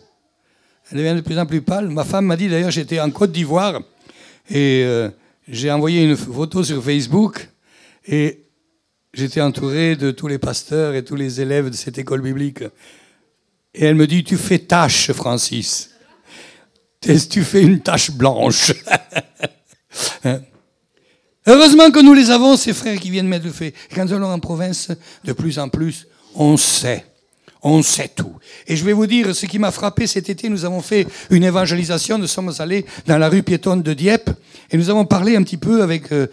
elles 0.91 0.99
deviennent 0.99 1.17
de 1.17 1.23
plus 1.23 1.39
en 1.39 1.47
plus 1.47 1.63
pâles. 1.63 1.89
Ma 1.89 2.05
femme 2.05 2.27
m'a 2.27 2.37
dit 2.37 2.49
d'ailleurs, 2.49 2.71
j'étais 2.71 3.01
en 3.01 3.11
Côte 3.11 3.33
d'Ivoire, 3.33 3.81
et 4.49 4.85
euh, 4.85 5.09
j'ai 5.49 5.73
envoyé 5.73 6.05
une 6.05 6.17
photo 6.17 6.63
sur 6.63 6.81
Facebook, 6.85 7.49
et 8.07 8.45
j'étais 9.13 9.41
entouré 9.41 9.97
de 9.97 10.13
tous 10.13 10.29
les 10.29 10.39
pasteurs 10.39 10.95
et 10.95 11.03
tous 11.03 11.17
les 11.17 11.41
élèves 11.41 11.71
de 11.71 11.75
cette 11.75 11.99
école 11.99 12.21
biblique. 12.21 12.63
Et 13.75 13.85
elle 13.85 13.97
me 13.97 14.07
dit, 14.07 14.23
tu 14.23 14.37
fais 14.37 14.61
tâche, 14.61 15.11
Francis 15.11 15.94
tu 17.29 17.45
fais 17.45 17.63
une 17.63 17.81
tache 17.81 18.11
blanche? 18.11 18.73
Hein? 20.25 20.41
Heureusement 21.47 21.91
que 21.91 22.01
nous 22.01 22.15
les 22.15 22.31
avons, 22.31 22.57
ces 22.57 22.73
frères 22.73 22.99
qui 22.99 23.11
viennent 23.11 23.29
mettre 23.29 23.45
le 23.45 23.53
fait. 23.53 23.75
quand 23.95 24.05
nous 24.07 24.15
allons 24.15 24.33
en 24.33 24.39
province, 24.41 24.89
de 25.25 25.33
plus 25.33 25.59
en 25.59 25.69
plus, 25.69 26.09
on 26.35 26.57
sait. 26.57 27.05
On 27.63 27.83
sait 27.83 28.11
tout. 28.15 28.33
Et 28.67 28.77
je 28.77 28.85
vais 28.85 28.93
vous 28.93 29.07
dire, 29.07 29.35
ce 29.35 29.47
qui 29.47 29.59
m'a 29.59 29.71
frappé 29.71 30.07
cet 30.07 30.29
été, 30.29 30.49
nous 30.49 30.65
avons 30.65 30.81
fait 30.81 31.07
une 31.31 31.45
évangélisation, 31.45 32.19
nous 32.19 32.27
sommes 32.27 32.53
allés 32.59 32.85
dans 33.07 33.19
la 33.19 33.29
rue 33.29 33.43
piétonne 33.43 33.83
de 33.83 33.93
Dieppe, 33.95 34.31
et 34.71 34.77
nous 34.77 34.91
avons 34.91 35.05
parlé 35.05 35.37
un 35.37 35.43
petit 35.43 35.57
peu 35.57 35.83
avec 35.83 36.13
euh, 36.13 36.27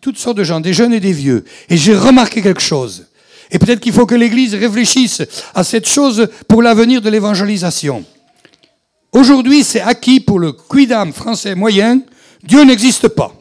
toutes 0.00 0.18
sortes 0.18 0.36
de 0.38 0.44
gens, 0.44 0.60
des 0.60 0.74
jeunes 0.74 0.92
et 0.92 1.00
des 1.00 1.12
vieux. 1.12 1.44
Et 1.68 1.76
j'ai 1.76 1.94
remarqué 1.94 2.42
quelque 2.42 2.60
chose. 2.60 3.06
Et 3.50 3.58
peut-être 3.58 3.80
qu'il 3.80 3.92
faut 3.92 4.06
que 4.06 4.14
l'Église 4.14 4.54
réfléchisse 4.54 5.22
à 5.54 5.64
cette 5.64 5.88
chose 5.88 6.28
pour 6.48 6.62
l'avenir 6.62 7.00
de 7.00 7.08
l'évangélisation. 7.08 8.04
Aujourd'hui, 9.12 9.64
c'est 9.64 9.80
acquis 9.80 10.20
pour 10.20 10.38
le 10.38 10.52
quidam 10.52 11.12
français 11.12 11.54
moyen, 11.54 12.02
Dieu 12.42 12.62
n'existe 12.64 13.08
pas. 13.08 13.32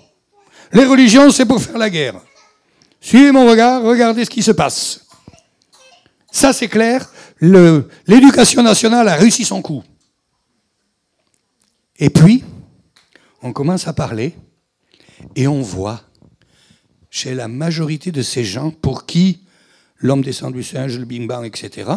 Les 0.73 0.86
religions, 0.86 1.30
c'est 1.30 1.45
pour 1.45 1.62
faire 1.62 1.77
la 1.77 1.89
guerre. 1.89 2.15
Suivez 2.99 3.32
mon 3.32 3.49
regard, 3.49 3.84
regardez 3.84 4.25
ce 4.25 4.30
qui 4.30 4.43
se 4.43 4.51
passe. 4.51 5.06
Ça, 6.32 6.53
c'est 6.53 6.67
clair. 6.67 7.10
L'éducation 7.39 8.63
nationale 8.63 9.08
a 9.08 9.15
réussi 9.15 9.45
son 9.45 9.62
coup. 9.62 9.84
Et 11.99 12.10
puis, 12.10 12.43
on 13.41 13.53
commence 13.53 13.88
à 13.88 13.93
parler 13.93 14.36
et 15.36 15.47
on 15.47 15.62
voit 15.62 16.01
chez 17.10 17.34
la 17.34 17.47
majorité 17.47 18.12
de 18.12 18.21
ces 18.21 18.43
gens 18.43 18.71
pour 18.71 19.06
qui 19.06 19.43
l'homme 19.97 20.23
descend 20.23 20.53
du 20.53 20.63
singe, 20.63 20.97
le 20.97 21.06
bing 21.06 21.27
bang, 21.27 21.45
etc., 21.45 21.91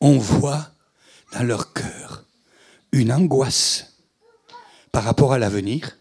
on 0.00 0.18
voit 0.18 0.68
dans 1.32 1.42
leur 1.42 1.72
cœur 1.72 1.97
une 2.92 3.12
angoisse 3.12 3.98
par 4.92 5.04
rapport 5.04 5.32
à 5.32 5.38
l'avenir 5.38 5.98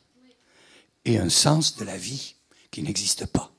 et 1.06 1.18
un 1.18 1.30
sens 1.30 1.78
de 1.78 1.86
la 1.86 1.98
vie 1.98 2.36
qui 2.72 2.82
n'existe 2.84 3.26
pas. 3.26 3.52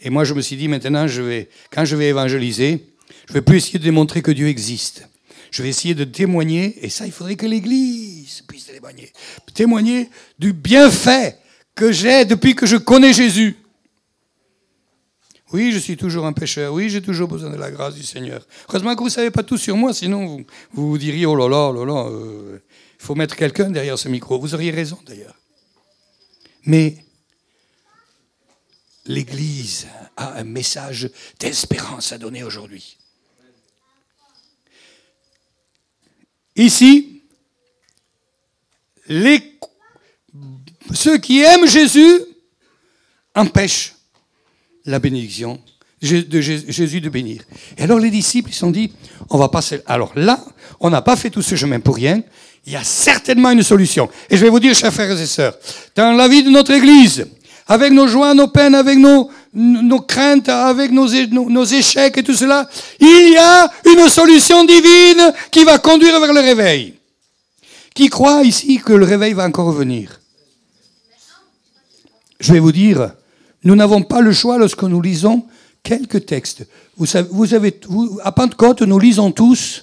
Et 0.00 0.10
moi, 0.10 0.24
je 0.24 0.34
me 0.34 0.40
suis 0.40 0.56
dit, 0.56 0.68
maintenant, 0.68 1.06
je 1.06 1.22
vais, 1.22 1.48
quand 1.70 1.84
je 1.84 1.96
vais 1.96 2.08
évangéliser, 2.08 2.86
je 3.26 3.32
ne 3.32 3.34
vais 3.34 3.42
plus 3.42 3.58
essayer 3.58 3.78
de 3.78 3.84
démontrer 3.84 4.22
que 4.22 4.30
Dieu 4.30 4.48
existe. 4.48 5.08
Je 5.50 5.62
vais 5.62 5.68
essayer 5.68 5.94
de 5.94 6.04
témoigner, 6.04 6.84
et 6.84 6.88
ça, 6.88 7.06
il 7.06 7.12
faudrait 7.12 7.36
que 7.36 7.46
l'Église 7.46 8.42
puisse 8.42 8.66
témoigner, 8.66 9.12
témoigner 9.52 10.08
du 10.38 10.52
bienfait 10.52 11.38
que 11.74 11.92
j'ai 11.92 12.24
depuis 12.24 12.54
que 12.54 12.66
je 12.66 12.76
connais 12.76 13.12
Jésus. 13.12 13.56
Oui, 15.52 15.72
je 15.72 15.78
suis 15.78 15.96
toujours 15.96 16.26
un 16.26 16.32
pécheur. 16.32 16.72
Oui, 16.72 16.88
j'ai 16.88 17.02
toujours 17.02 17.28
besoin 17.28 17.50
de 17.50 17.56
la 17.56 17.70
grâce 17.70 17.94
du 17.94 18.04
Seigneur. 18.04 18.46
Heureusement 18.68 18.94
que 18.94 19.00
vous 19.00 19.06
ne 19.06 19.10
savez 19.10 19.30
pas 19.30 19.42
tout 19.42 19.58
sur 19.58 19.76
moi, 19.76 19.92
sinon 19.92 20.26
vous 20.26 20.44
vous, 20.72 20.98
diriez, 20.98 21.26
oh 21.26 21.34
là 21.34 21.48
là, 21.48 21.70
oh 21.70 21.72
là 21.72 21.84
là, 21.84 22.08
euh, 22.08 22.60
il 22.98 23.04
faut 23.04 23.16
mettre 23.16 23.34
quelqu'un 23.34 23.70
derrière 23.70 23.98
ce 23.98 24.08
micro. 24.08 24.38
Vous 24.38 24.54
auriez 24.54 24.70
raison 24.70 24.98
d'ailleurs. 25.06 25.36
Mais 26.64 27.04
l'Église 29.06 29.88
a 30.16 30.34
un 30.34 30.44
message 30.44 31.10
d'espérance 31.40 32.12
à 32.12 32.18
donner 32.18 32.44
aujourd'hui. 32.44 32.96
Ici, 36.54 37.22
ceux 40.92 41.18
qui 41.18 41.40
aiment 41.40 41.66
Jésus 41.66 42.20
empêchent 43.34 43.96
la 44.90 44.98
bénédiction 44.98 45.60
de 46.02 46.40
Jésus 46.40 47.00
de 47.00 47.08
bénir. 47.08 47.42
Et 47.76 47.82
alors 47.82 47.98
les 47.98 48.10
disciples, 48.10 48.50
ils 48.50 48.54
se 48.54 48.60
sont 48.60 48.70
dit, 48.70 48.90
on 49.28 49.38
va 49.38 49.48
passer... 49.48 49.80
Alors 49.86 50.12
là, 50.16 50.42
on 50.80 50.90
n'a 50.90 51.02
pas 51.02 51.16
fait 51.16 51.30
tout 51.30 51.42
ce 51.42 51.54
chemin 51.54 51.80
pour 51.80 51.96
rien. 51.96 52.22
Il 52.66 52.72
y 52.72 52.76
a 52.76 52.84
certainement 52.84 53.50
une 53.50 53.62
solution. 53.62 54.08
Et 54.28 54.36
je 54.36 54.44
vais 54.44 54.50
vous 54.50 54.60
dire, 54.60 54.74
chers 54.74 54.92
frères 54.92 55.18
et 55.18 55.26
sœurs, 55.26 55.56
dans 55.94 56.12
la 56.12 56.28
vie 56.28 56.42
de 56.42 56.50
notre 56.50 56.72
Église, 56.72 57.26
avec 57.68 57.92
nos 57.92 58.06
joies, 58.06 58.34
nos 58.34 58.48
peines, 58.48 58.74
avec 58.74 58.98
nos, 58.98 59.30
nos 59.54 60.00
craintes, 60.00 60.48
avec 60.48 60.90
nos, 60.90 61.06
nos, 61.30 61.64
échecs 61.64 62.18
et 62.18 62.22
tout 62.22 62.34
cela, 62.34 62.68
il 62.98 63.32
y 63.32 63.36
a 63.36 63.70
une 63.86 64.08
solution 64.08 64.64
divine 64.64 65.32
qui 65.50 65.64
va 65.64 65.78
conduire 65.78 66.18
vers 66.18 66.32
le 66.32 66.40
réveil. 66.40 66.94
Qui 67.94 68.08
croit 68.08 68.42
ici 68.42 68.80
que 68.84 68.92
le 68.92 69.04
réveil 69.04 69.34
va 69.34 69.44
encore 69.44 69.70
venir 69.70 70.20
Je 72.40 72.52
vais 72.52 72.58
vous 72.58 72.72
dire, 72.72 73.12
nous 73.64 73.76
n'avons 73.76 74.02
pas 74.02 74.20
le 74.20 74.32
choix 74.32 74.58
lorsque 74.58 74.82
nous 74.82 75.00
lisons 75.00 75.44
quelques 75.82 76.26
textes. 76.26 76.66
Vous 76.96 77.06
savez, 77.06 77.28
vous 77.30 77.54
avez, 77.54 77.78
à 78.24 78.32
Pentecôte, 78.32 78.82
nous 78.82 78.98
lisons 78.98 79.32
tous 79.32 79.78